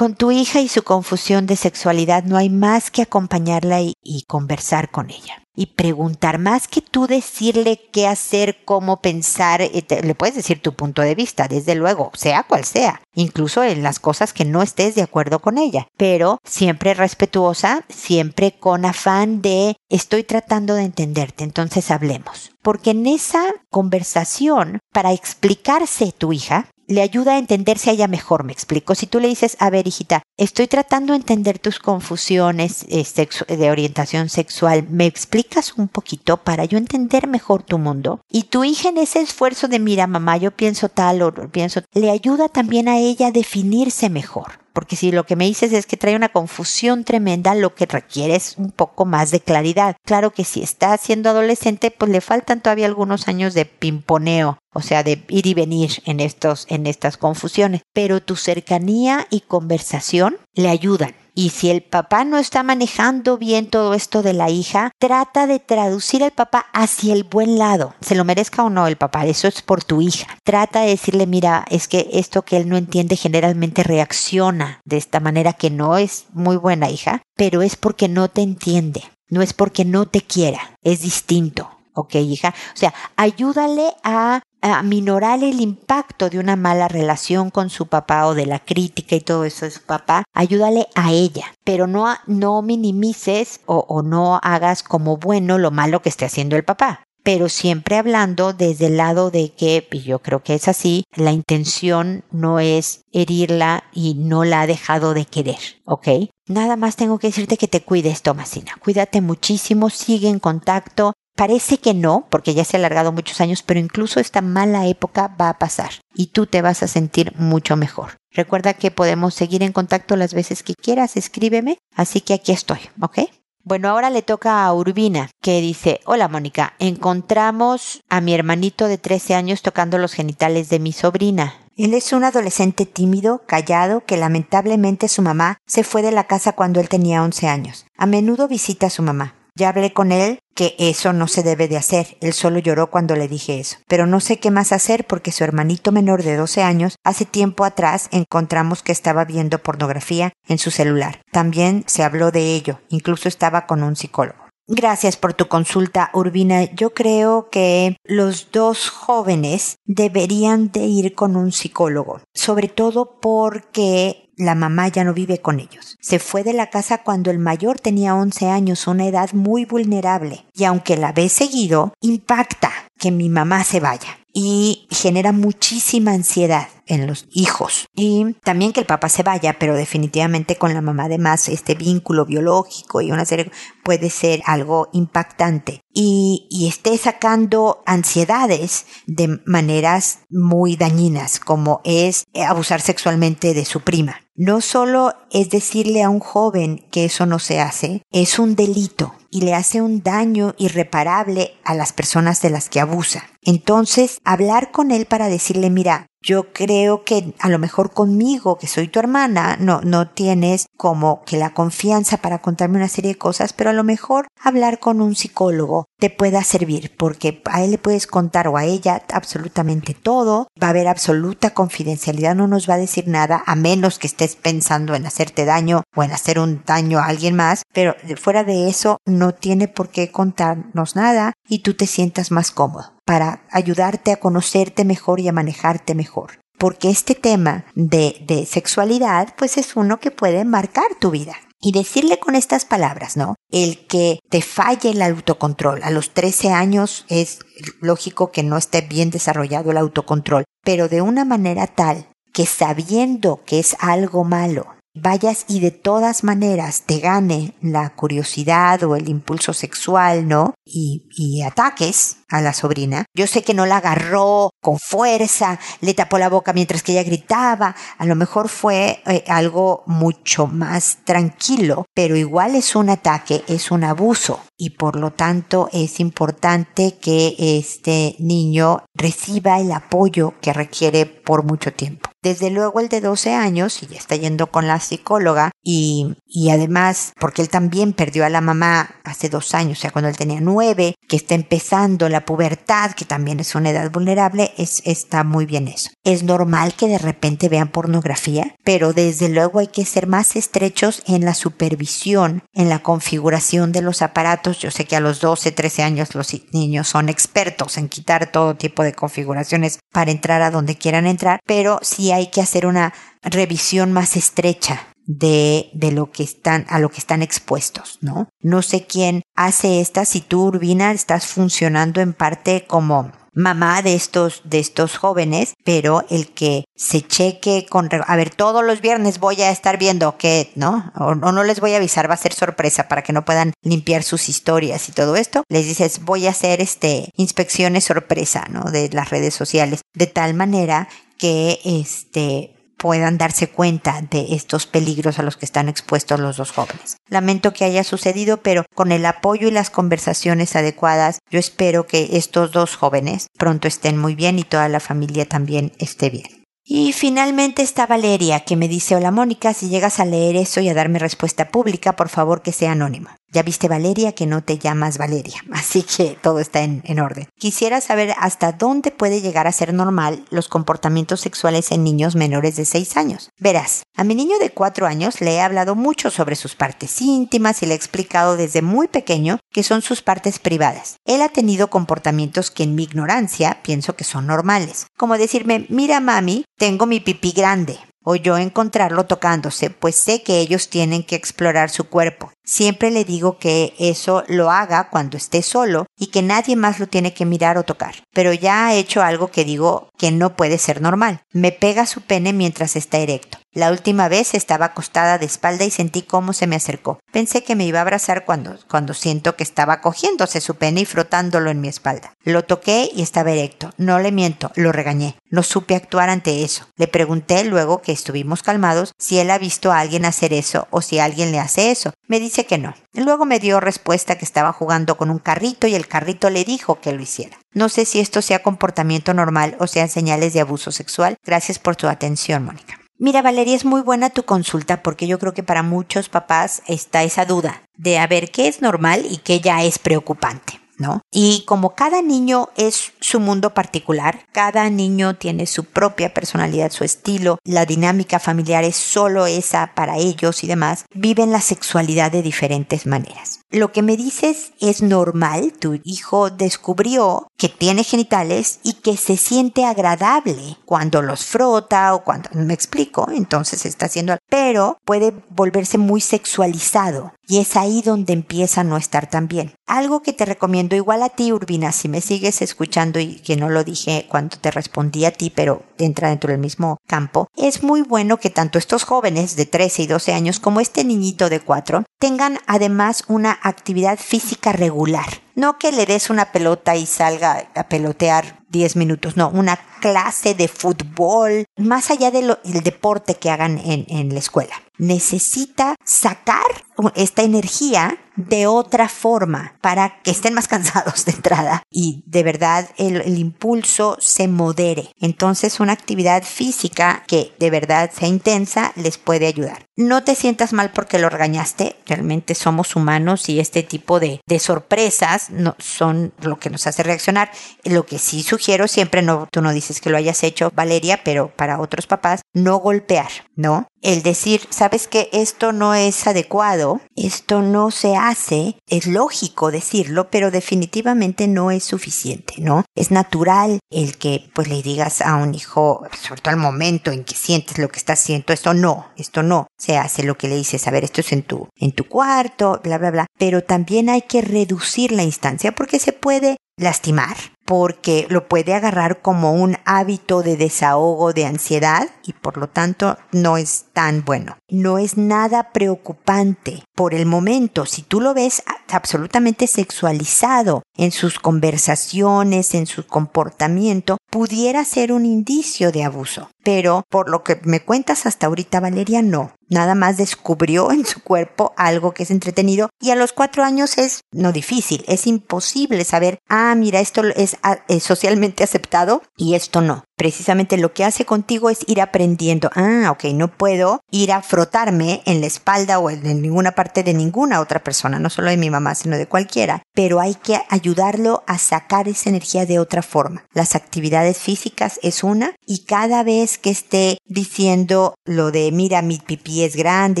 Con 0.00 0.14
tu 0.14 0.30
hija 0.30 0.62
y 0.62 0.68
su 0.68 0.82
confusión 0.82 1.44
de 1.44 1.56
sexualidad 1.56 2.24
no 2.24 2.38
hay 2.38 2.48
más 2.48 2.90
que 2.90 3.02
acompañarla 3.02 3.82
y, 3.82 4.24
conversar 4.26 4.90
con 4.90 5.10
ella 5.10 5.42
y 5.54 5.66
preguntar 5.66 6.38
más 6.38 6.68
que 6.68 6.80
tú 6.80 7.06
decirle 7.06 7.90
qué 7.92 8.06
hacer, 8.06 8.64
cómo 8.64 9.02
pensar, 9.02 9.60
eh, 9.60 9.84
le 10.02 10.14
puedes 10.14 10.36
decir 10.36 10.62
tu 10.62 10.72
punto 10.72 11.02
de 11.02 11.14
vista, 11.14 11.48
desde 11.48 11.74
luego, 11.74 12.12
sea 12.14 12.44
cual 12.44 12.64
sea, 12.64 13.02
incluso 13.12 13.62
en 13.62 13.82
las 13.82 14.00
cosas 14.00 14.32
que 14.32 14.46
no 14.46 14.62
estés 14.62 14.94
de 14.94 15.02
acuerdo 15.02 15.40
con 15.40 15.58
ella, 15.58 15.86
pero 15.98 16.38
siempre 16.44 16.94
respetuosa, 16.94 17.84
siempre 17.90 18.52
con 18.58 18.86
afán 18.86 19.42
de 19.42 19.76
estoy 19.90 20.24
tratando 20.24 20.76
de 20.76 20.84
entenderte, 20.84 21.44
entonces 21.44 21.90
hablemos. 21.90 22.52
Porque 22.62 22.92
en 22.92 23.06
esa 23.06 23.44
conversación, 23.68 24.78
para 24.94 25.12
explicarse 25.12 26.12
tu 26.12 26.32
hija, 26.32 26.70
le 26.90 27.02
ayuda 27.02 27.34
a 27.34 27.38
entenderse 27.38 27.88
a 27.88 27.92
ella 27.92 28.08
mejor, 28.08 28.44
me 28.44 28.52
explico. 28.52 28.94
Si 28.94 29.06
tú 29.06 29.20
le 29.20 29.28
dices, 29.28 29.56
a 29.60 29.70
ver, 29.70 29.86
hijita, 29.86 30.22
estoy 30.36 30.66
tratando 30.66 31.12
de 31.12 31.18
entender 31.18 31.58
tus 31.58 31.78
confusiones 31.78 32.84
eh, 32.88 33.06
de 33.48 33.70
orientación 33.70 34.28
sexual, 34.28 34.86
¿me 34.90 35.06
explicas 35.06 35.74
un 35.78 35.88
poquito 35.88 36.38
para 36.38 36.64
yo 36.64 36.78
entender 36.78 37.28
mejor 37.28 37.62
tu 37.62 37.78
mundo? 37.78 38.20
Y 38.28 38.44
tu 38.44 38.64
hija 38.64 38.88
en 38.88 38.98
ese 38.98 39.20
esfuerzo 39.20 39.68
de, 39.68 39.78
mira, 39.78 40.06
mamá, 40.06 40.36
yo 40.36 40.50
pienso 40.50 40.88
tal 40.88 41.22
o 41.22 41.32
pienso, 41.50 41.82
le 41.94 42.10
ayuda 42.10 42.48
también 42.48 42.88
a 42.88 42.98
ella 42.98 43.28
a 43.28 43.32
definirse 43.32 44.10
mejor 44.10 44.59
porque 44.72 44.96
si 44.96 45.12
lo 45.12 45.24
que 45.24 45.36
me 45.36 45.46
dices 45.46 45.72
es 45.72 45.86
que 45.86 45.96
trae 45.96 46.16
una 46.16 46.30
confusión 46.30 47.04
tremenda, 47.04 47.54
lo 47.54 47.74
que 47.74 47.86
requiere 47.86 48.36
es 48.36 48.56
un 48.56 48.70
poco 48.70 49.04
más 49.04 49.30
de 49.30 49.40
claridad. 49.40 49.96
Claro 50.04 50.30
que 50.30 50.44
si 50.44 50.62
está 50.62 50.96
siendo 50.96 51.30
adolescente, 51.30 51.90
pues 51.90 52.10
le 52.10 52.20
faltan 52.20 52.60
todavía 52.60 52.86
algunos 52.86 53.28
años 53.28 53.54
de 53.54 53.64
pimponeo, 53.64 54.58
o 54.72 54.80
sea, 54.80 55.02
de 55.02 55.24
ir 55.28 55.46
y 55.46 55.54
venir 55.54 56.02
en 56.06 56.20
estos, 56.20 56.66
en 56.68 56.86
estas 56.86 57.16
confusiones. 57.16 57.82
Pero 57.92 58.20
tu 58.20 58.36
cercanía 58.36 59.26
y 59.30 59.40
conversación 59.40 60.38
le 60.54 60.68
ayudan. 60.68 61.14
Y 61.34 61.50
si 61.50 61.70
el 61.70 61.82
papá 61.82 62.24
no 62.24 62.38
está 62.38 62.62
manejando 62.62 63.38
bien 63.38 63.66
todo 63.66 63.94
esto 63.94 64.22
de 64.22 64.32
la 64.32 64.50
hija, 64.50 64.90
trata 64.98 65.46
de 65.46 65.58
traducir 65.58 66.24
al 66.24 66.30
papá 66.30 66.66
hacia 66.72 67.12
el 67.12 67.24
buen 67.24 67.58
lado. 67.58 67.94
Se 68.00 68.14
lo 68.14 68.24
merezca 68.24 68.62
o 68.62 68.70
no 68.70 68.86
el 68.86 68.96
papá, 68.96 69.26
eso 69.26 69.48
es 69.48 69.62
por 69.62 69.84
tu 69.84 70.00
hija. 70.00 70.26
Trata 70.44 70.80
de 70.82 70.90
decirle, 70.90 71.26
mira, 71.26 71.64
es 71.70 71.88
que 71.88 72.08
esto 72.12 72.42
que 72.42 72.56
él 72.56 72.68
no 72.68 72.76
entiende 72.76 73.16
generalmente 73.16 73.82
reacciona 73.82 74.80
de 74.84 74.96
esta 74.96 75.20
manera 75.20 75.52
que 75.52 75.70
no 75.70 75.96
es 75.96 76.26
muy 76.32 76.56
buena 76.56 76.90
hija, 76.90 77.22
pero 77.36 77.62
es 77.62 77.76
porque 77.76 78.08
no 78.08 78.28
te 78.28 78.42
entiende. 78.42 79.02
No 79.28 79.42
es 79.42 79.52
porque 79.52 79.84
no 79.84 80.06
te 80.06 80.22
quiera, 80.22 80.76
es 80.82 81.02
distinto. 81.02 81.70
¿ok, 81.94 82.14
hija? 82.16 82.54
O 82.74 82.76
sea, 82.76 82.94
ayúdale 83.16 83.94
a, 84.02 84.42
a, 84.62 84.82
minorar 84.82 85.42
el 85.42 85.60
impacto 85.60 86.30
de 86.30 86.38
una 86.38 86.56
mala 86.56 86.88
relación 86.88 87.50
con 87.50 87.70
su 87.70 87.86
papá 87.86 88.26
o 88.26 88.34
de 88.34 88.46
la 88.46 88.58
crítica 88.58 89.16
y 89.16 89.20
todo 89.20 89.44
eso 89.44 89.64
de 89.64 89.70
su 89.70 89.82
papá. 89.82 90.24
Ayúdale 90.32 90.86
a 90.94 91.12
ella, 91.12 91.54
pero 91.64 91.86
no, 91.86 92.06
no 92.26 92.62
minimices 92.62 93.60
o, 93.66 93.84
o 93.88 94.02
no 94.02 94.38
hagas 94.42 94.82
como 94.82 95.16
bueno 95.16 95.58
lo 95.58 95.70
malo 95.70 96.02
que 96.02 96.08
esté 96.08 96.24
haciendo 96.24 96.56
el 96.56 96.64
papá 96.64 97.04
pero 97.22 97.48
siempre 97.48 97.96
hablando 97.96 98.52
desde 98.52 98.86
el 98.86 98.96
lado 98.96 99.30
de 99.30 99.52
que, 99.52 99.86
y 99.90 100.00
yo 100.00 100.20
creo 100.20 100.42
que 100.42 100.54
es 100.54 100.68
así, 100.68 101.04
la 101.14 101.32
intención 101.32 102.24
no 102.30 102.60
es 102.60 103.02
herirla 103.12 103.84
y 103.92 104.14
no 104.14 104.44
la 104.44 104.62
ha 104.62 104.66
dejado 104.66 105.14
de 105.14 105.26
querer, 105.26 105.58
¿ok? 105.84 106.08
Nada 106.46 106.76
más 106.76 106.96
tengo 106.96 107.18
que 107.18 107.28
decirte 107.28 107.56
que 107.56 107.68
te 107.68 107.82
cuides, 107.82 108.22
Tomasina. 108.22 108.72
Cuídate 108.82 109.20
muchísimo, 109.20 109.90
sigue 109.90 110.28
en 110.28 110.38
contacto, 110.38 111.12
Parece 111.40 111.78
que 111.78 111.94
no, 111.94 112.26
porque 112.28 112.52
ya 112.52 112.66
se 112.66 112.76
ha 112.76 112.80
alargado 112.80 113.12
muchos 113.12 113.40
años, 113.40 113.62
pero 113.62 113.80
incluso 113.80 114.20
esta 114.20 114.42
mala 114.42 114.86
época 114.86 115.34
va 115.40 115.48
a 115.48 115.58
pasar 115.58 115.92
y 116.14 116.26
tú 116.26 116.44
te 116.44 116.60
vas 116.60 116.82
a 116.82 116.86
sentir 116.86 117.32
mucho 117.38 117.76
mejor. 117.76 118.18
Recuerda 118.30 118.74
que 118.74 118.90
podemos 118.90 119.32
seguir 119.32 119.62
en 119.62 119.72
contacto 119.72 120.16
las 120.16 120.34
veces 120.34 120.62
que 120.62 120.74
quieras, 120.74 121.16
escríbeme, 121.16 121.78
así 121.96 122.20
que 122.20 122.34
aquí 122.34 122.52
estoy, 122.52 122.80
¿ok? 123.00 123.20
Bueno, 123.64 123.88
ahora 123.88 124.10
le 124.10 124.20
toca 124.20 124.62
a 124.62 124.74
Urbina, 124.74 125.30
que 125.40 125.62
dice, 125.62 126.00
hola 126.04 126.28
Mónica, 126.28 126.74
encontramos 126.78 128.02
a 128.10 128.20
mi 128.20 128.34
hermanito 128.34 128.86
de 128.86 128.98
13 128.98 129.34
años 129.34 129.62
tocando 129.62 129.96
los 129.96 130.12
genitales 130.12 130.68
de 130.68 130.78
mi 130.78 130.92
sobrina. 130.92 131.54
Él 131.74 131.94
es 131.94 132.12
un 132.12 132.24
adolescente 132.24 132.84
tímido, 132.84 133.44
callado, 133.46 134.04
que 134.04 134.18
lamentablemente 134.18 135.08
su 135.08 135.22
mamá 135.22 135.56
se 135.66 135.84
fue 135.84 136.02
de 136.02 136.12
la 136.12 136.24
casa 136.24 136.52
cuando 136.52 136.80
él 136.80 136.90
tenía 136.90 137.22
11 137.22 137.48
años. 137.48 137.86
A 137.96 138.04
menudo 138.04 138.46
visita 138.46 138.88
a 138.88 138.90
su 138.90 139.02
mamá. 139.02 139.39
Ya 139.60 139.68
hablé 139.68 139.92
con 139.92 140.10
él 140.10 140.38
que 140.54 140.74
eso 140.78 141.12
no 141.12 141.28
se 141.28 141.42
debe 141.42 141.68
de 141.68 141.76
hacer. 141.76 142.16
Él 142.22 142.32
solo 142.32 142.60
lloró 142.60 142.90
cuando 142.90 143.14
le 143.14 143.28
dije 143.28 143.60
eso. 143.60 143.76
Pero 143.88 144.06
no 144.06 144.18
sé 144.20 144.38
qué 144.38 144.50
más 144.50 144.72
hacer 144.72 145.06
porque 145.06 145.32
su 145.32 145.44
hermanito 145.44 145.92
menor 145.92 146.22
de 146.22 146.34
12 146.34 146.62
años 146.62 146.96
hace 147.04 147.26
tiempo 147.26 147.66
atrás 147.66 148.08
encontramos 148.10 148.82
que 148.82 148.92
estaba 148.92 149.26
viendo 149.26 149.58
pornografía 149.58 150.32
en 150.48 150.56
su 150.56 150.70
celular. 150.70 151.20
También 151.30 151.84
se 151.88 152.04
habló 152.04 152.30
de 152.30 152.54
ello. 152.54 152.80
Incluso 152.88 153.28
estaba 153.28 153.66
con 153.66 153.82
un 153.82 153.96
psicólogo. 153.96 154.49
Gracias 154.72 155.16
por 155.16 155.34
tu 155.34 155.48
consulta, 155.48 156.10
Urbina. 156.14 156.62
Yo 156.62 156.94
creo 156.94 157.50
que 157.50 157.96
los 158.04 158.52
dos 158.52 158.88
jóvenes 158.88 159.78
deberían 159.84 160.70
de 160.70 160.86
ir 160.86 161.16
con 161.16 161.34
un 161.34 161.50
psicólogo, 161.50 162.20
sobre 162.34 162.68
todo 162.68 163.18
porque 163.20 164.30
la 164.36 164.54
mamá 164.54 164.86
ya 164.86 165.02
no 165.02 165.12
vive 165.12 165.38
con 165.38 165.58
ellos. 165.58 165.96
Se 166.00 166.20
fue 166.20 166.44
de 166.44 166.52
la 166.52 166.70
casa 166.70 167.02
cuando 167.02 167.32
el 167.32 167.40
mayor 167.40 167.80
tenía 167.80 168.14
11 168.14 168.48
años, 168.48 168.86
una 168.86 169.08
edad 169.08 169.32
muy 169.32 169.64
vulnerable, 169.64 170.44
y 170.54 170.62
aunque 170.62 170.96
la 170.96 171.10
ve 171.10 171.28
seguido, 171.28 171.92
impacta 172.00 172.70
que 172.96 173.10
mi 173.10 173.28
mamá 173.28 173.64
se 173.64 173.80
vaya 173.80 174.20
y 174.32 174.86
genera 174.90 175.32
muchísima 175.32 176.12
ansiedad 176.12 176.68
en 176.90 177.06
los 177.06 177.26
hijos. 177.32 177.86
Y 177.94 178.34
también 178.44 178.72
que 178.72 178.80
el 178.80 178.86
papá 178.86 179.08
se 179.08 179.22
vaya 179.22 179.58
pero 179.58 179.74
definitivamente 179.74 180.56
con 180.56 180.74
la 180.74 180.82
mamá 180.82 181.04
además 181.04 181.48
este 181.48 181.74
vínculo 181.74 182.26
biológico 182.26 183.00
y 183.00 183.10
una 183.12 183.24
serie 183.24 183.50
puede 183.82 184.10
ser 184.10 184.42
algo 184.44 184.88
impactante. 184.92 185.82
Y, 185.92 186.46
y 186.50 186.68
esté 186.68 186.96
sacando 186.98 187.82
ansiedades 187.86 188.86
de 189.06 189.40
maneras 189.44 190.20
muy 190.28 190.76
dañinas 190.76 191.40
como 191.40 191.80
es 191.84 192.24
abusar 192.46 192.80
sexualmente 192.80 193.54
de 193.54 193.64
su 193.64 193.80
prima. 193.80 194.20
No 194.36 194.60
solo 194.60 195.12
es 195.30 195.50
decirle 195.50 196.02
a 196.02 196.08
un 196.08 196.20
joven 196.20 196.86
que 196.90 197.04
eso 197.04 197.26
no 197.26 197.38
se 197.38 197.60
hace, 197.60 198.02
es 198.10 198.38
un 198.38 198.54
delito 198.54 199.14
y 199.30 199.42
le 199.42 199.54
hace 199.54 199.80
un 199.82 200.02
daño 200.02 200.54
irreparable 200.58 201.52
a 201.64 201.74
las 201.74 201.92
personas 201.92 202.40
de 202.40 202.50
las 202.50 202.68
que 202.68 202.80
abusa. 202.80 203.24
Entonces, 203.42 204.18
hablar 204.24 204.70
con 204.70 204.90
él 204.90 205.06
para 205.06 205.28
decirle, 205.28 205.70
mira, 205.70 206.06
yo 206.22 206.52
creo 206.52 207.04
que 207.04 207.34
a 207.38 207.48
lo 207.48 207.58
mejor 207.58 207.92
conmigo, 207.92 208.58
que 208.58 208.66
soy 208.66 208.88
tu 208.88 208.98
hermana, 208.98 209.56
no, 209.58 209.80
no 209.82 210.08
tienes 210.08 210.66
como 210.76 211.22
que 211.24 211.36
la 211.36 211.54
confianza 211.54 212.18
para 212.18 212.40
contarme 212.40 212.76
una 212.76 212.88
serie 212.88 213.12
de 213.12 213.18
cosas, 213.18 213.52
pero 213.52 213.70
a 213.70 213.74
lo 213.74 213.84
mejor 213.84 214.28
hablar 214.42 214.78
con 214.78 215.00
un 215.00 215.14
psicólogo 215.14 215.86
te 216.00 216.10
pueda 216.10 216.42
servir, 216.42 216.92
porque 216.96 217.42
a 217.44 217.62
él 217.62 217.72
le 217.72 217.78
puedes 217.78 218.06
contar 218.06 218.48
o 218.48 218.56
a 218.56 218.64
ella 218.64 219.02
absolutamente 219.12 219.94
todo, 219.94 220.48
va 220.60 220.68
a 220.68 220.70
haber 220.70 220.88
absoluta 220.88 221.50
confidencialidad, 221.50 222.34
no 222.34 222.48
nos 222.48 222.68
va 222.68 222.74
a 222.74 222.78
decir 222.78 223.06
nada, 223.06 223.44
a 223.46 223.54
menos 223.54 223.98
que 223.98 224.06
estés 224.06 224.34
pensando 224.34 224.94
en 224.94 225.06
hacerte 225.06 225.44
daño 225.44 225.84
o 225.94 226.02
en 226.02 226.12
hacer 226.12 226.38
un 226.38 226.62
daño 226.66 226.98
a 226.98 227.06
alguien 227.06 227.36
más, 227.36 227.62
pero 227.72 227.94
fuera 228.16 228.42
de 228.42 228.68
eso 228.68 228.96
no 229.06 229.32
tiene 229.32 229.68
por 229.68 229.90
qué 229.90 230.10
contarnos 230.10 230.96
nada 230.96 231.34
y 231.48 231.60
tú 231.60 231.74
te 231.74 231.86
sientas 231.86 232.30
más 232.30 232.50
cómodo 232.50 232.94
para 233.04 233.42
ayudarte 233.50 234.10
a 234.10 234.18
conocerte 234.18 234.84
mejor 234.84 235.20
y 235.20 235.28
a 235.28 235.32
manejarte 235.32 235.94
mejor 235.94 236.40
porque 236.58 236.90
este 236.90 237.14
tema 237.14 237.64
de, 237.74 238.22
de, 238.26 238.44
sexualidad 238.44 239.34
pues 239.38 239.56
es 239.56 239.76
uno 239.76 239.98
que 239.98 240.10
puede 240.10 240.44
marcar 240.44 240.88
tu 241.00 241.10
vida. 241.10 241.34
Y 241.60 241.72
decirle 241.72 242.18
con 242.18 242.36
estas 242.36 242.64
palabras, 242.64 243.16
¿no? 243.16 243.34
El 243.50 243.86
que 243.86 244.18
te 244.30 244.40
falle 244.40 244.90
el 244.90 245.02
autocontrol. 245.02 245.82
A 245.82 245.90
los 245.90 246.10
13 246.14 246.52
años 246.52 247.04
es 247.08 247.40
lógico 247.80 248.32
que 248.32 248.42
no 248.42 248.56
esté 248.56 248.80
bien 248.80 249.10
desarrollado 249.10 249.70
el 249.70 249.76
autocontrol, 249.76 250.44
pero 250.64 250.88
de 250.88 251.02
una 251.02 251.24
manera 251.24 251.66
tal 251.66 252.08
que 252.32 252.46
sabiendo 252.46 253.42
que 253.44 253.58
es 253.58 253.76
algo 253.80 254.24
malo, 254.24 254.66
vayas 254.94 255.44
y 255.48 255.60
de 255.60 255.70
todas 255.70 256.24
maneras 256.24 256.82
te 256.86 256.98
gane 256.98 257.54
la 257.60 257.90
curiosidad 257.94 258.82
o 258.82 258.96
el 258.96 259.08
impulso 259.08 259.52
sexual, 259.52 260.26
¿no? 260.26 260.54
Y, 260.64 261.00
ataques 261.40 262.18
a 262.28 262.40
la 262.40 262.52
sobrina. 262.52 263.06
Yo 263.14 263.26
sé 263.26 263.42
que 263.42 263.54
no 263.54 263.66
la 263.66 263.78
agarró 263.78 264.50
con 264.60 264.78
fuerza, 264.78 265.58
le 265.80 265.94
tapó 265.94 266.18
la 266.18 266.28
boca 266.28 266.52
mientras 266.52 266.82
que 266.82 266.92
ella 266.92 267.02
gritaba. 267.02 267.74
A 267.98 268.06
lo 268.06 268.14
mejor 268.14 268.48
fue 268.48 269.02
eh, 269.06 269.24
algo 269.26 269.82
mucho 269.86 270.46
más 270.46 270.98
tranquilo, 271.04 271.86
pero 271.94 272.16
igual 272.16 272.54
es 272.54 272.76
un 272.76 272.90
ataque, 272.90 273.42
es 273.48 273.70
un 273.70 273.84
abuso. 273.84 274.40
Y 274.56 274.70
por 274.70 274.96
lo 274.96 275.12
tanto 275.12 275.68
es 275.72 275.98
importante 275.98 276.98
que 277.00 277.34
este 277.38 278.16
niño 278.18 278.84
reciba 278.94 279.58
el 279.58 279.72
apoyo 279.72 280.34
que 280.40 280.52
requiere 280.52 281.06
por 281.06 281.44
mucho 281.44 281.72
tiempo. 281.72 282.09
Desde 282.22 282.50
luego 282.50 282.80
el 282.80 282.88
de 282.88 283.00
12 283.00 283.34
años, 283.34 283.82
y 283.82 283.86
ya 283.86 283.98
está 283.98 284.16
yendo 284.16 284.48
con 284.48 284.66
la 284.66 284.80
psicóloga, 284.80 285.50
y, 285.62 286.16
y 286.26 286.50
además, 286.50 287.12
porque 287.18 287.42
él 287.42 287.48
también 287.48 287.92
perdió 287.92 288.24
a 288.24 288.30
la 288.30 288.40
mamá 288.40 288.96
hace 289.04 289.28
dos 289.28 289.54
años, 289.54 289.78
o 289.78 289.80
sea, 289.80 289.90
cuando 289.90 290.08
él 290.08 290.16
tenía 290.16 290.40
nueve, 290.40 290.94
que 291.08 291.16
está 291.16 291.34
empezando 291.34 292.08
la 292.08 292.24
pubertad, 292.24 292.92
que 292.92 293.04
también 293.04 293.40
es 293.40 293.54
una 293.54 293.70
edad 293.70 293.90
vulnerable, 293.90 294.52
es, 294.56 294.82
está 294.84 295.24
muy 295.24 295.46
bien 295.46 295.68
eso. 295.68 295.90
Es 296.04 296.22
normal 296.22 296.74
que 296.74 296.88
de 296.88 296.98
repente 296.98 297.48
vean 297.48 297.68
pornografía, 297.68 298.54
pero 298.64 298.92
desde 298.92 299.28
luego 299.28 299.58
hay 299.58 299.68
que 299.68 299.84
ser 299.84 300.06
más 300.06 300.36
estrechos 300.36 301.02
en 301.06 301.24
la 301.24 301.34
supervisión, 301.34 302.42
en 302.52 302.68
la 302.68 302.80
configuración 302.80 303.72
de 303.72 303.82
los 303.82 304.02
aparatos. 304.02 304.58
Yo 304.58 304.70
sé 304.70 304.84
que 304.84 304.96
a 304.96 305.00
los 305.00 305.20
12, 305.20 305.52
13 305.52 305.82
años 305.82 306.14
los 306.14 306.34
niños 306.52 306.88
son 306.88 307.08
expertos 307.08 307.78
en 307.78 307.88
quitar 307.88 308.30
todo 308.30 308.56
tipo 308.56 308.82
de 308.82 308.92
configuraciones 308.92 309.78
para 309.92 310.10
entrar 310.10 310.42
a 310.42 310.50
donde 310.50 310.76
quieran 310.76 311.06
entrar, 311.06 311.40
pero 311.44 311.80
hay 312.12 312.28
que 312.28 312.40
hacer 312.40 312.66
una 312.66 312.92
revisión 313.22 313.92
más 313.92 314.16
estrecha 314.16 314.86
de, 315.06 315.70
de 315.72 315.92
lo 315.92 316.10
que 316.10 316.22
están, 316.22 316.66
a 316.68 316.78
lo 316.78 316.88
que 316.88 316.98
están 316.98 317.22
expuestos, 317.22 317.98
¿no? 318.00 318.28
No 318.40 318.62
sé 318.62 318.86
quién 318.86 319.22
hace 319.34 319.80
esta, 319.80 320.04
si 320.04 320.20
tú, 320.20 320.44
Urbina, 320.44 320.92
estás 320.92 321.26
funcionando 321.26 322.00
en 322.00 322.12
parte 322.12 322.64
como 322.66 323.10
mamá 323.32 323.82
de 323.82 323.94
estos, 323.94 324.42
de 324.44 324.58
estos 324.58 324.96
jóvenes, 324.96 325.54
pero 325.64 326.04
el 326.10 326.32
que 326.32 326.64
se 326.76 327.02
cheque 327.02 327.66
con, 327.68 327.88
a 327.92 328.16
ver, 328.16 328.30
todos 328.30 328.64
los 328.64 328.80
viernes 328.80 329.18
voy 329.18 329.42
a 329.42 329.50
estar 329.50 329.78
viendo 329.78 330.16
que, 330.16 330.50
¿no? 330.54 330.92
O, 330.96 331.14
no 331.14 331.44
les 331.44 331.60
voy 331.60 331.74
a 331.74 331.76
avisar, 331.76 332.08
va 332.08 332.14
a 332.14 332.18
ser 332.18 332.32
sorpresa 332.32 332.88
para 332.88 333.02
que 333.02 333.12
no 333.12 333.24
puedan 333.24 333.52
limpiar 333.62 334.02
sus 334.02 334.28
historias 334.28 334.88
y 334.88 334.92
todo 334.92 335.16
esto. 335.16 335.44
Les 335.48 335.66
dices, 335.66 336.04
voy 336.04 336.26
a 336.26 336.30
hacer 336.30 336.60
este, 336.60 337.10
inspecciones 337.16 337.84
sorpresa, 337.84 338.46
¿no? 338.50 338.70
De 338.70 338.88
las 338.90 339.10
redes 339.10 339.34
sociales, 339.34 339.82
de 339.94 340.06
tal 340.06 340.34
manera 340.34 340.88
que, 341.20 341.60
este, 341.64 342.56
puedan 342.80 343.18
darse 343.18 343.48
cuenta 343.48 344.00
de 344.10 344.34
estos 344.34 344.66
peligros 344.66 345.18
a 345.18 345.22
los 345.22 345.36
que 345.36 345.44
están 345.44 345.68
expuestos 345.68 346.18
los 346.18 346.38
dos 346.38 346.50
jóvenes. 346.50 346.96
Lamento 347.10 347.52
que 347.52 347.66
haya 347.66 347.84
sucedido, 347.84 348.38
pero 348.38 348.64
con 348.74 348.90
el 348.90 349.04
apoyo 349.04 349.48
y 349.48 349.50
las 349.50 349.68
conversaciones 349.68 350.56
adecuadas, 350.56 351.18
yo 351.30 351.38
espero 351.38 351.86
que 351.86 352.16
estos 352.16 352.52
dos 352.52 352.76
jóvenes 352.76 353.26
pronto 353.38 353.68
estén 353.68 353.98
muy 353.98 354.14
bien 354.14 354.38
y 354.38 354.44
toda 354.44 354.68
la 354.70 354.80
familia 354.80 355.26
también 355.26 355.72
esté 355.78 356.08
bien. 356.08 356.44
Y 356.64 356.92
finalmente 356.92 357.62
está 357.62 357.86
Valeria, 357.86 358.40
que 358.40 358.56
me 358.56 358.68
dice, 358.68 358.94
hola 358.96 359.10
Mónica, 359.10 359.52
si 359.52 359.68
llegas 359.68 360.00
a 360.00 360.06
leer 360.06 360.36
eso 360.36 360.60
y 360.60 360.68
a 360.68 360.74
darme 360.74 360.98
respuesta 360.98 361.48
pública, 361.48 361.96
por 361.96 362.08
favor 362.08 362.40
que 362.40 362.52
sea 362.52 362.72
anónimo. 362.72 363.10
Ya 363.32 363.42
viste 363.44 363.68
Valeria 363.68 364.12
que 364.12 364.26
no 364.26 364.42
te 364.42 364.58
llamas 364.58 364.98
Valeria, 364.98 365.42
así 365.52 365.82
que 365.82 366.18
todo 366.20 366.40
está 366.40 366.62
en, 366.62 366.82
en, 366.84 367.00
orden. 367.00 367.28
Quisiera 367.38 367.80
saber 367.80 368.12
hasta 368.18 368.52
dónde 368.52 368.90
puede 368.90 369.20
llegar 369.20 369.46
a 369.46 369.52
ser 369.52 369.72
normal 369.72 370.24
los 370.30 370.48
comportamientos 370.48 371.20
sexuales 371.20 371.70
en 371.70 371.84
niños 371.84 372.16
menores 372.16 372.56
de 372.56 372.64
6 372.64 372.96
años. 372.96 373.30
Verás, 373.38 373.84
a 373.96 374.04
mi 374.04 374.14
niño 374.14 374.38
de 374.38 374.50
4 374.50 374.86
años 374.86 375.20
le 375.20 375.34
he 375.34 375.40
hablado 375.40 375.74
mucho 375.74 376.10
sobre 376.10 376.34
sus 376.34 376.56
partes 376.56 377.00
íntimas 377.00 377.62
y 377.62 377.66
le 377.66 377.74
he 377.74 377.76
explicado 377.76 378.36
desde 378.36 378.62
muy 378.62 378.88
pequeño 378.88 379.38
que 379.52 379.62
son 379.62 379.82
sus 379.82 380.02
partes 380.02 380.38
privadas. 380.38 380.96
Él 381.04 381.22
ha 381.22 381.28
tenido 381.28 381.70
comportamientos 381.70 382.50
que 382.50 382.64
en 382.64 382.74
mi 382.74 382.84
ignorancia 382.84 383.60
pienso 383.62 383.94
que 383.94 384.04
son 384.04 384.26
normales, 384.26 384.86
como 384.96 385.18
decirme, 385.18 385.66
mira 385.68 386.00
mami, 386.00 386.44
tengo 386.58 386.86
mi 386.86 387.00
pipí 387.00 387.32
grande, 387.32 387.78
o 388.04 388.16
yo 388.16 388.38
encontrarlo 388.38 389.06
tocándose, 389.06 389.70
pues 389.70 389.96
sé 389.96 390.22
que 390.22 390.40
ellos 390.40 390.68
tienen 390.68 391.02
que 391.02 391.16
explorar 391.16 391.70
su 391.70 391.88
cuerpo. 391.88 392.32
Siempre 392.44 392.90
le 392.90 393.04
digo 393.04 393.38
que 393.38 393.74
eso 393.78 394.24
lo 394.28 394.50
haga 394.50 394.88
cuando 394.90 395.16
esté 395.16 395.42
solo 395.42 395.86
y 395.98 396.08
que 396.08 396.22
nadie 396.22 396.56
más 396.56 396.80
lo 396.80 396.86
tiene 396.86 397.14
que 397.14 397.26
mirar 397.26 397.58
o 397.58 397.64
tocar. 397.64 397.96
Pero 398.12 398.32
ya 398.32 398.66
ha 398.66 398.74
hecho 398.74 399.02
algo 399.02 399.30
que 399.30 399.44
digo 399.44 399.90
que 399.98 400.10
no 400.10 400.36
puede 400.36 400.58
ser 400.58 400.80
normal. 400.80 401.22
Me 401.32 401.52
pega 401.52 401.86
su 401.86 402.00
pene 402.00 402.32
mientras 402.32 402.76
está 402.76 402.98
erecto. 402.98 403.38
La 403.52 403.72
última 403.72 404.08
vez 404.08 404.34
estaba 404.34 404.66
acostada 404.66 405.18
de 405.18 405.26
espalda 405.26 405.64
y 405.64 405.72
sentí 405.72 406.02
cómo 406.02 406.32
se 406.32 406.46
me 406.46 406.54
acercó. 406.54 407.00
Pensé 407.10 407.42
que 407.42 407.56
me 407.56 407.66
iba 407.66 407.80
a 407.80 407.82
abrazar 407.82 408.24
cuando, 408.24 408.56
cuando 408.68 408.94
siento 408.94 409.34
que 409.34 409.42
estaba 409.42 409.80
cogiéndose 409.80 410.40
su 410.40 410.54
pene 410.54 410.82
y 410.82 410.84
frotándolo 410.84 411.50
en 411.50 411.60
mi 411.60 411.66
espalda. 411.66 412.14
Lo 412.22 412.44
toqué 412.44 412.88
y 412.94 413.02
estaba 413.02 413.32
erecto. 413.32 413.72
No 413.76 413.98
le 413.98 414.12
miento, 414.12 414.52
lo 414.54 414.70
regañé. 414.70 415.16
No 415.30 415.42
supe 415.42 415.74
actuar 415.74 416.10
ante 416.10 416.44
eso. 416.44 416.68
Le 416.76 416.86
pregunté 416.86 417.42
luego 417.42 417.82
que 417.82 417.90
estuvimos 417.90 418.44
calmados 418.44 418.92
si 418.98 419.18
él 419.18 419.32
ha 419.32 419.38
visto 419.38 419.72
a 419.72 419.80
alguien 419.80 420.04
hacer 420.04 420.32
eso 420.32 420.68
o 420.70 420.80
si 420.80 421.00
alguien 421.00 421.32
le 421.32 421.40
hace 421.40 421.72
eso. 421.72 421.92
Me 422.06 422.20
dice 422.20 422.46
que 422.46 422.58
no. 422.58 422.74
Luego 422.94 423.24
me 423.24 423.40
dio 423.40 423.58
respuesta 423.58 424.16
que 424.16 424.24
estaba 424.24 424.52
jugando 424.52 424.96
con 424.96 425.10
un 425.10 425.18
carrito 425.18 425.66
y 425.66 425.74
el 425.74 425.88
carrito 425.88 426.30
le 426.30 426.44
dijo 426.44 426.80
que 426.80 426.92
lo 426.92 427.02
hiciera. 427.02 427.36
No 427.52 427.68
sé 427.68 427.84
si 427.84 427.98
esto 427.98 428.22
sea 428.22 428.44
comportamiento 428.44 429.12
normal 429.12 429.56
o 429.58 429.66
sean 429.66 429.88
señales 429.88 430.34
de 430.34 430.40
abuso 430.40 430.70
sexual. 430.70 431.16
Gracias 431.24 431.58
por 431.58 431.74
tu 431.74 431.88
atención, 431.88 432.44
Mónica. 432.44 432.79
Mira, 433.02 433.22
Valeria, 433.22 433.56
es 433.56 433.64
muy 433.64 433.80
buena 433.80 434.10
tu 434.10 434.24
consulta 434.24 434.82
porque 434.82 435.06
yo 435.06 435.18
creo 435.18 435.32
que 435.32 435.42
para 435.42 435.62
muchos 435.62 436.10
papás 436.10 436.62
está 436.66 437.02
esa 437.02 437.24
duda 437.24 437.62
de 437.78 437.98
a 437.98 438.06
ver 438.06 438.30
qué 438.30 438.46
es 438.46 438.60
normal 438.60 439.06
y 439.08 439.16
qué 439.16 439.40
ya 439.40 439.64
es 439.64 439.78
preocupante. 439.78 440.60
¿No? 440.76 441.02
Y 441.12 441.42
como 441.44 441.74
cada 441.74 442.02
niño 442.02 442.50
es 442.56 442.92
su 443.00 443.18
mundo 443.18 443.52
particular, 443.52 444.26
cada 444.30 444.70
niño 444.70 445.16
tiene 445.16 445.46
su 445.46 445.64
propia 445.64 446.14
personalidad, 446.14 446.70
su 446.70 446.84
estilo, 446.84 447.38
la 447.44 447.66
dinámica 447.66 448.20
familiar 448.20 448.62
es 448.62 448.76
solo 448.76 449.26
esa 449.26 449.72
para 449.74 449.96
ellos 449.98 450.44
y 450.44 450.46
demás, 450.46 450.84
viven 450.94 451.32
la 451.32 451.40
sexualidad 451.40 452.12
de 452.12 452.22
diferentes 452.22 452.86
maneras. 452.86 453.40
Lo 453.50 453.72
que 453.72 453.82
me 453.82 453.96
dices 453.96 454.52
es 454.60 454.80
normal, 454.80 455.52
tu 455.58 455.80
hijo 455.82 456.30
descubrió 456.30 457.26
que 457.36 457.48
tiene 457.48 457.82
genitales 457.82 458.60
y 458.62 458.74
que 458.74 458.96
se 458.96 459.16
siente 459.16 459.64
agradable 459.64 460.58
cuando 460.64 461.02
los 461.02 461.24
frota 461.24 461.92
o 461.94 462.04
cuando 462.04 462.30
me 462.34 462.54
explico, 462.54 463.08
entonces 463.10 463.66
está 463.66 463.86
haciendo, 463.86 464.16
pero 464.28 464.78
puede 464.84 465.12
volverse 465.30 465.78
muy 465.78 466.00
sexualizado 466.00 467.12
y 467.26 467.38
es 467.38 467.56
ahí 467.56 467.80
donde 467.82 468.12
empieza 468.12 468.60
a 468.60 468.64
no 468.64 468.76
estar 468.76 469.08
tan 469.08 469.28
bien. 469.28 469.54
Algo 469.66 470.02
que 470.02 470.12
te 470.12 470.24
recomiendo 470.24 470.74
igual 470.74 470.99
a 471.02 471.08
ti, 471.08 471.32
Urbina, 471.32 471.72
si 471.72 471.88
me 471.88 472.00
sigues 472.00 472.42
escuchando 472.42 472.98
y 472.98 473.16
que 473.16 473.36
no 473.36 473.48
lo 473.48 473.64
dije 473.64 474.06
cuando 474.08 474.36
te 474.36 474.50
respondí 474.50 475.04
a 475.04 475.12
ti, 475.12 475.30
pero 475.34 475.62
entra 475.78 476.08
dentro 476.08 476.30
del 476.30 476.40
mismo 476.40 476.78
campo, 476.86 477.28
es 477.36 477.62
muy 477.62 477.82
bueno 477.82 478.18
que 478.18 478.30
tanto 478.30 478.58
estos 478.58 478.84
jóvenes 478.84 479.36
de 479.36 479.46
13 479.46 479.82
y 479.82 479.86
12 479.86 480.12
años 480.12 480.40
como 480.40 480.60
este 480.60 480.84
niñito 480.84 481.28
de 481.28 481.40
4 481.40 481.84
tengan 481.98 482.38
además 482.46 483.04
una 483.08 483.38
actividad 483.42 483.98
física 483.98 484.52
regular. 484.52 485.08
No 485.34 485.58
que 485.58 485.72
le 485.72 485.86
des 485.86 486.10
una 486.10 486.32
pelota 486.32 486.76
y 486.76 486.86
salga 486.86 487.48
a 487.54 487.68
pelotear 487.68 488.40
10 488.50 488.76
minutos, 488.76 489.16
no, 489.16 489.28
una 489.28 489.58
clase 489.80 490.34
de 490.34 490.48
fútbol, 490.48 491.46
más 491.56 491.90
allá 491.90 492.10
del 492.10 492.36
deporte 492.62 493.14
que 493.14 493.30
hagan 493.30 493.58
en, 493.64 494.12
la 494.12 494.18
escuela. 494.18 494.54
Necesita 494.76 495.76
sacar 495.84 496.64
esta 496.94 497.22
energía 497.22 497.98
de 498.16 498.46
otra 498.46 498.88
forma 498.88 499.54
para 499.60 500.00
que 500.02 500.10
estén 500.10 500.34
más 500.34 500.48
cansados 500.48 501.04
de 501.04 501.12
entrada 501.12 501.62
y 501.70 502.02
de 502.06 502.22
verdad 502.22 502.68
el, 502.76 503.18
impulso 503.18 503.96
se 504.00 504.28
modere. 504.28 504.90
Entonces 504.98 505.60
una 505.60 505.72
actividad 505.72 506.22
física 506.22 507.02
que 507.06 507.32
de 507.38 507.50
verdad 507.50 507.90
sea 507.92 508.08
intensa 508.08 508.72
les 508.76 508.98
puede 508.98 509.26
ayudar. 509.26 509.66
no 509.76 510.02
te 510.02 510.14
sientas 510.14 510.52
mal 510.52 510.72
porque 510.72 510.98
lo 510.98 511.08
regañaste, 511.08 511.76
realmente 511.86 512.34
somos 512.34 512.76
humanos 512.76 513.28
y 513.28 513.40
este 513.40 513.62
tipo 513.62 514.00
de, 514.00 514.20
de 514.26 514.38
sorpresas 514.38 515.19
no, 515.30 515.54
son 515.58 516.12
lo 516.22 516.38
que 516.38 516.50
nos 516.50 516.66
hace 516.66 516.82
reaccionar. 516.82 517.30
Lo 517.64 517.84
que 517.84 517.98
sí 517.98 518.22
sugiero 518.22 518.68
siempre, 518.68 519.02
no, 519.02 519.28
tú 519.30 519.42
no 519.42 519.52
dices 519.52 519.80
que 519.80 519.90
lo 519.90 519.96
hayas 519.96 520.22
hecho, 520.22 520.50
Valeria, 520.54 521.00
pero 521.04 521.28
para 521.36 521.60
otros 521.60 521.86
papás, 521.86 522.22
no 522.32 522.56
golpear, 522.56 523.10
¿no? 523.36 523.68
El 523.82 524.02
decir, 524.02 524.42
sabes 524.50 524.88
que 524.88 525.08
esto 525.12 525.52
no 525.52 525.74
es 525.74 526.06
adecuado, 526.06 526.80
esto 526.96 527.40
no 527.40 527.70
se 527.70 527.96
hace, 527.96 528.56
es 528.68 528.86
lógico 528.86 529.50
decirlo, 529.50 530.10
pero 530.10 530.30
definitivamente 530.30 531.28
no 531.28 531.50
es 531.50 531.64
suficiente, 531.64 532.34
¿no? 532.38 532.64
Es 532.74 532.90
natural 532.90 533.58
el 533.70 533.96
que 533.96 534.28
pues 534.34 534.48
le 534.48 534.62
digas 534.62 535.00
a 535.00 535.16
un 535.16 535.34
hijo, 535.34 535.82
sobre 535.98 536.20
todo 536.20 536.34
al 536.34 536.40
momento 536.40 536.90
en 536.90 537.04
que 537.04 537.14
sientes 537.14 537.58
lo 537.58 537.68
que 537.68 537.78
está 537.78 537.94
haciendo, 537.94 538.34
esto 538.34 538.52
no, 538.52 538.88
esto 538.96 539.22
no, 539.22 539.46
se 539.58 539.78
hace 539.78 540.02
lo 540.02 540.18
que 540.18 540.28
le 540.28 540.36
dices, 540.36 540.66
a 540.66 540.70
ver, 540.70 540.84
esto 540.84 541.00
es 541.00 541.12
en 541.12 541.22
tu, 541.22 541.48
en 541.56 541.72
tu 541.72 541.88
cuarto, 541.88 542.60
bla, 542.62 542.76
bla, 542.76 542.90
bla, 542.90 543.06
pero 543.18 543.42
también 543.42 543.88
hay 543.88 544.02
que 544.02 544.20
reducir 544.20 544.92
la 544.92 545.04
instancia 545.04 545.52
porque 545.52 545.78
se 545.78 545.94
puede 545.94 546.36
lastimar, 546.58 547.16
porque 547.50 548.06
lo 548.10 548.28
puede 548.28 548.54
agarrar 548.54 549.02
como 549.02 549.32
un 549.32 549.56
hábito 549.64 550.22
de 550.22 550.36
desahogo 550.36 551.12
de 551.12 551.26
ansiedad 551.26 551.88
y 552.04 552.12
por 552.12 552.36
lo 552.36 552.46
tanto 552.46 552.96
no 553.10 553.38
es 553.38 553.64
tan 553.72 554.04
bueno. 554.04 554.36
No 554.50 554.78
es 554.78 554.96
nada 554.96 555.52
preocupante 555.52 556.64
por 556.74 556.94
el 556.94 557.06
momento. 557.06 557.66
Si 557.66 557.82
tú 557.82 558.00
lo 558.00 558.14
ves 558.14 558.42
absolutamente 558.68 559.46
sexualizado 559.46 560.62
en 560.76 560.90
sus 560.92 561.18
conversaciones, 561.18 562.54
en 562.54 562.66
su 562.66 562.86
comportamiento, 562.86 563.98
pudiera 564.10 564.64
ser 564.64 564.92
un 564.92 565.06
indicio 565.06 565.72
de 565.72 565.84
abuso. 565.84 566.30
Pero 566.42 566.84
por 566.88 567.10
lo 567.10 567.22
que 567.22 567.40
me 567.44 567.60
cuentas 567.60 568.06
hasta 568.06 568.26
ahorita, 568.26 568.60
Valeria, 568.60 569.02
no. 569.02 569.34
Nada 569.48 569.74
más 569.74 569.96
descubrió 569.96 570.70
en 570.72 570.86
su 570.86 571.02
cuerpo 571.02 571.52
algo 571.56 571.92
que 571.92 572.04
es 572.04 572.10
entretenido 572.10 572.70
y 572.80 572.90
a 572.90 572.96
los 572.96 573.12
cuatro 573.12 573.42
años 573.42 573.78
es 573.78 574.02
no 574.12 574.30
difícil, 574.30 574.84
es 574.86 575.08
imposible 575.08 575.84
saber, 575.84 576.20
ah, 576.28 576.54
mira, 576.54 576.78
esto 576.78 577.02
es, 577.16 577.36
es 577.66 577.82
socialmente 577.82 578.44
aceptado 578.44 579.02
y 579.16 579.34
esto 579.34 579.60
no 579.60 579.84
precisamente 580.00 580.56
lo 580.56 580.72
que 580.72 580.86
hace 580.86 581.04
contigo 581.04 581.50
es 581.50 581.58
ir 581.66 581.82
aprendiendo, 581.82 582.50
ah, 582.54 582.88
ok, 582.90 583.12
no 583.12 583.28
puedo 583.28 583.82
ir 583.90 584.12
a 584.12 584.22
frotarme 584.22 585.02
en 585.04 585.20
la 585.20 585.26
espalda 585.26 585.78
o 585.78 585.90
en 585.90 586.22
ninguna 586.22 586.52
parte 586.52 586.82
de 586.82 586.94
ninguna 586.94 587.38
otra 587.38 587.62
persona, 587.62 587.98
no 587.98 588.08
solo 588.08 588.30
de 588.30 588.38
mi 588.38 588.48
mamá, 588.48 588.74
sino 588.74 588.96
de 588.96 589.04
cualquiera, 589.04 589.62
pero 589.74 590.00
hay 590.00 590.14
que 590.14 590.40
ayudarlo 590.48 591.22
a 591.26 591.36
sacar 591.36 591.86
esa 591.86 592.08
energía 592.08 592.46
de 592.46 592.58
otra 592.58 592.80
forma. 592.80 593.26
Las 593.34 593.54
actividades 593.54 594.16
físicas 594.16 594.80
es 594.82 595.04
una 595.04 595.34
y 595.44 595.66
cada 595.66 596.02
vez 596.02 596.38
que 596.38 596.48
esté 596.48 596.96
diciendo 597.04 597.94
lo 598.06 598.30
de 598.30 598.50
mira, 598.52 598.80
mi 598.80 599.00
pipí 599.00 599.42
es 599.42 599.54
grande 599.54 600.00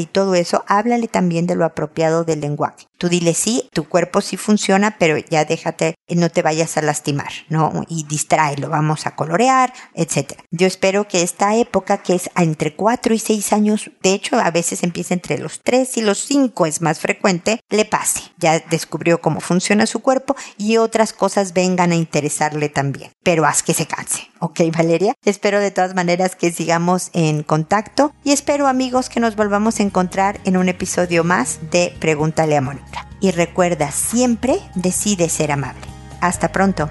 y 0.00 0.06
todo 0.06 0.34
eso, 0.34 0.64
háblale 0.66 1.08
también 1.08 1.46
de 1.46 1.56
lo 1.56 1.66
apropiado 1.66 2.24
del 2.24 2.40
lenguaje. 2.40 2.86
Tú 2.96 3.08
dile 3.08 3.32
sí, 3.32 3.68
tu 3.72 3.88
cuerpo 3.88 4.20
sí 4.20 4.36
funciona, 4.36 4.96
pero 4.98 5.16
ya 5.16 5.46
déjate, 5.46 5.94
no 6.08 6.28
te 6.28 6.42
vayas 6.42 6.76
a 6.76 6.82
lastimar, 6.82 7.32
¿no? 7.48 7.84
Y 7.88 8.04
distráelo, 8.04 8.68
vamos 8.68 9.06
a 9.06 9.16
colorear, 9.16 9.72
etcétera. 9.94 10.44
Yo 10.50 10.66
espero 10.66 11.06
que 11.08 11.22
esta 11.22 11.56
época, 11.56 11.98
que 11.98 12.14
es 12.14 12.30
entre 12.36 12.74
4 12.74 13.14
y 13.14 13.18
6 13.18 13.52
años, 13.52 13.90
de 14.02 14.12
hecho 14.12 14.38
a 14.38 14.50
veces 14.50 14.82
empieza 14.82 15.14
entre 15.14 15.38
los 15.38 15.60
3 15.62 15.96
y 15.98 16.02
los 16.02 16.18
5, 16.24 16.66
es 16.66 16.80
más 16.80 17.00
frecuente, 17.00 17.60
le 17.68 17.84
pase. 17.84 18.20
Ya 18.38 18.58
descubrió 18.58 19.20
cómo 19.20 19.40
funciona 19.40 19.86
su 19.86 20.00
cuerpo 20.00 20.36
y 20.56 20.76
otras 20.76 21.12
cosas 21.12 21.52
vengan 21.52 21.92
a 21.92 21.96
interesarle 21.96 22.68
también. 22.68 23.12
Pero 23.22 23.46
haz 23.46 23.62
que 23.62 23.74
se 23.74 23.86
canse. 23.86 24.28
¿Ok, 24.38 24.60
Valeria? 24.76 25.14
Espero 25.24 25.60
de 25.60 25.70
todas 25.70 25.94
maneras 25.94 26.36
que 26.36 26.52
sigamos 26.52 27.10
en 27.12 27.42
contacto 27.42 28.12
y 28.24 28.32
espero 28.32 28.66
amigos 28.66 29.08
que 29.08 29.20
nos 29.20 29.36
volvamos 29.36 29.80
a 29.80 29.82
encontrar 29.82 30.40
en 30.44 30.56
un 30.56 30.68
episodio 30.68 31.24
más 31.24 31.58
de 31.70 31.94
Pregúntale 32.00 32.56
a 32.56 32.60
Mónica 32.60 33.06
y 33.20 33.30
recuerda 33.32 33.90
siempre 33.90 34.58
decide 34.74 35.28
ser 35.28 35.52
amable. 35.52 35.86
Hasta 36.20 36.52
pronto. 36.52 36.90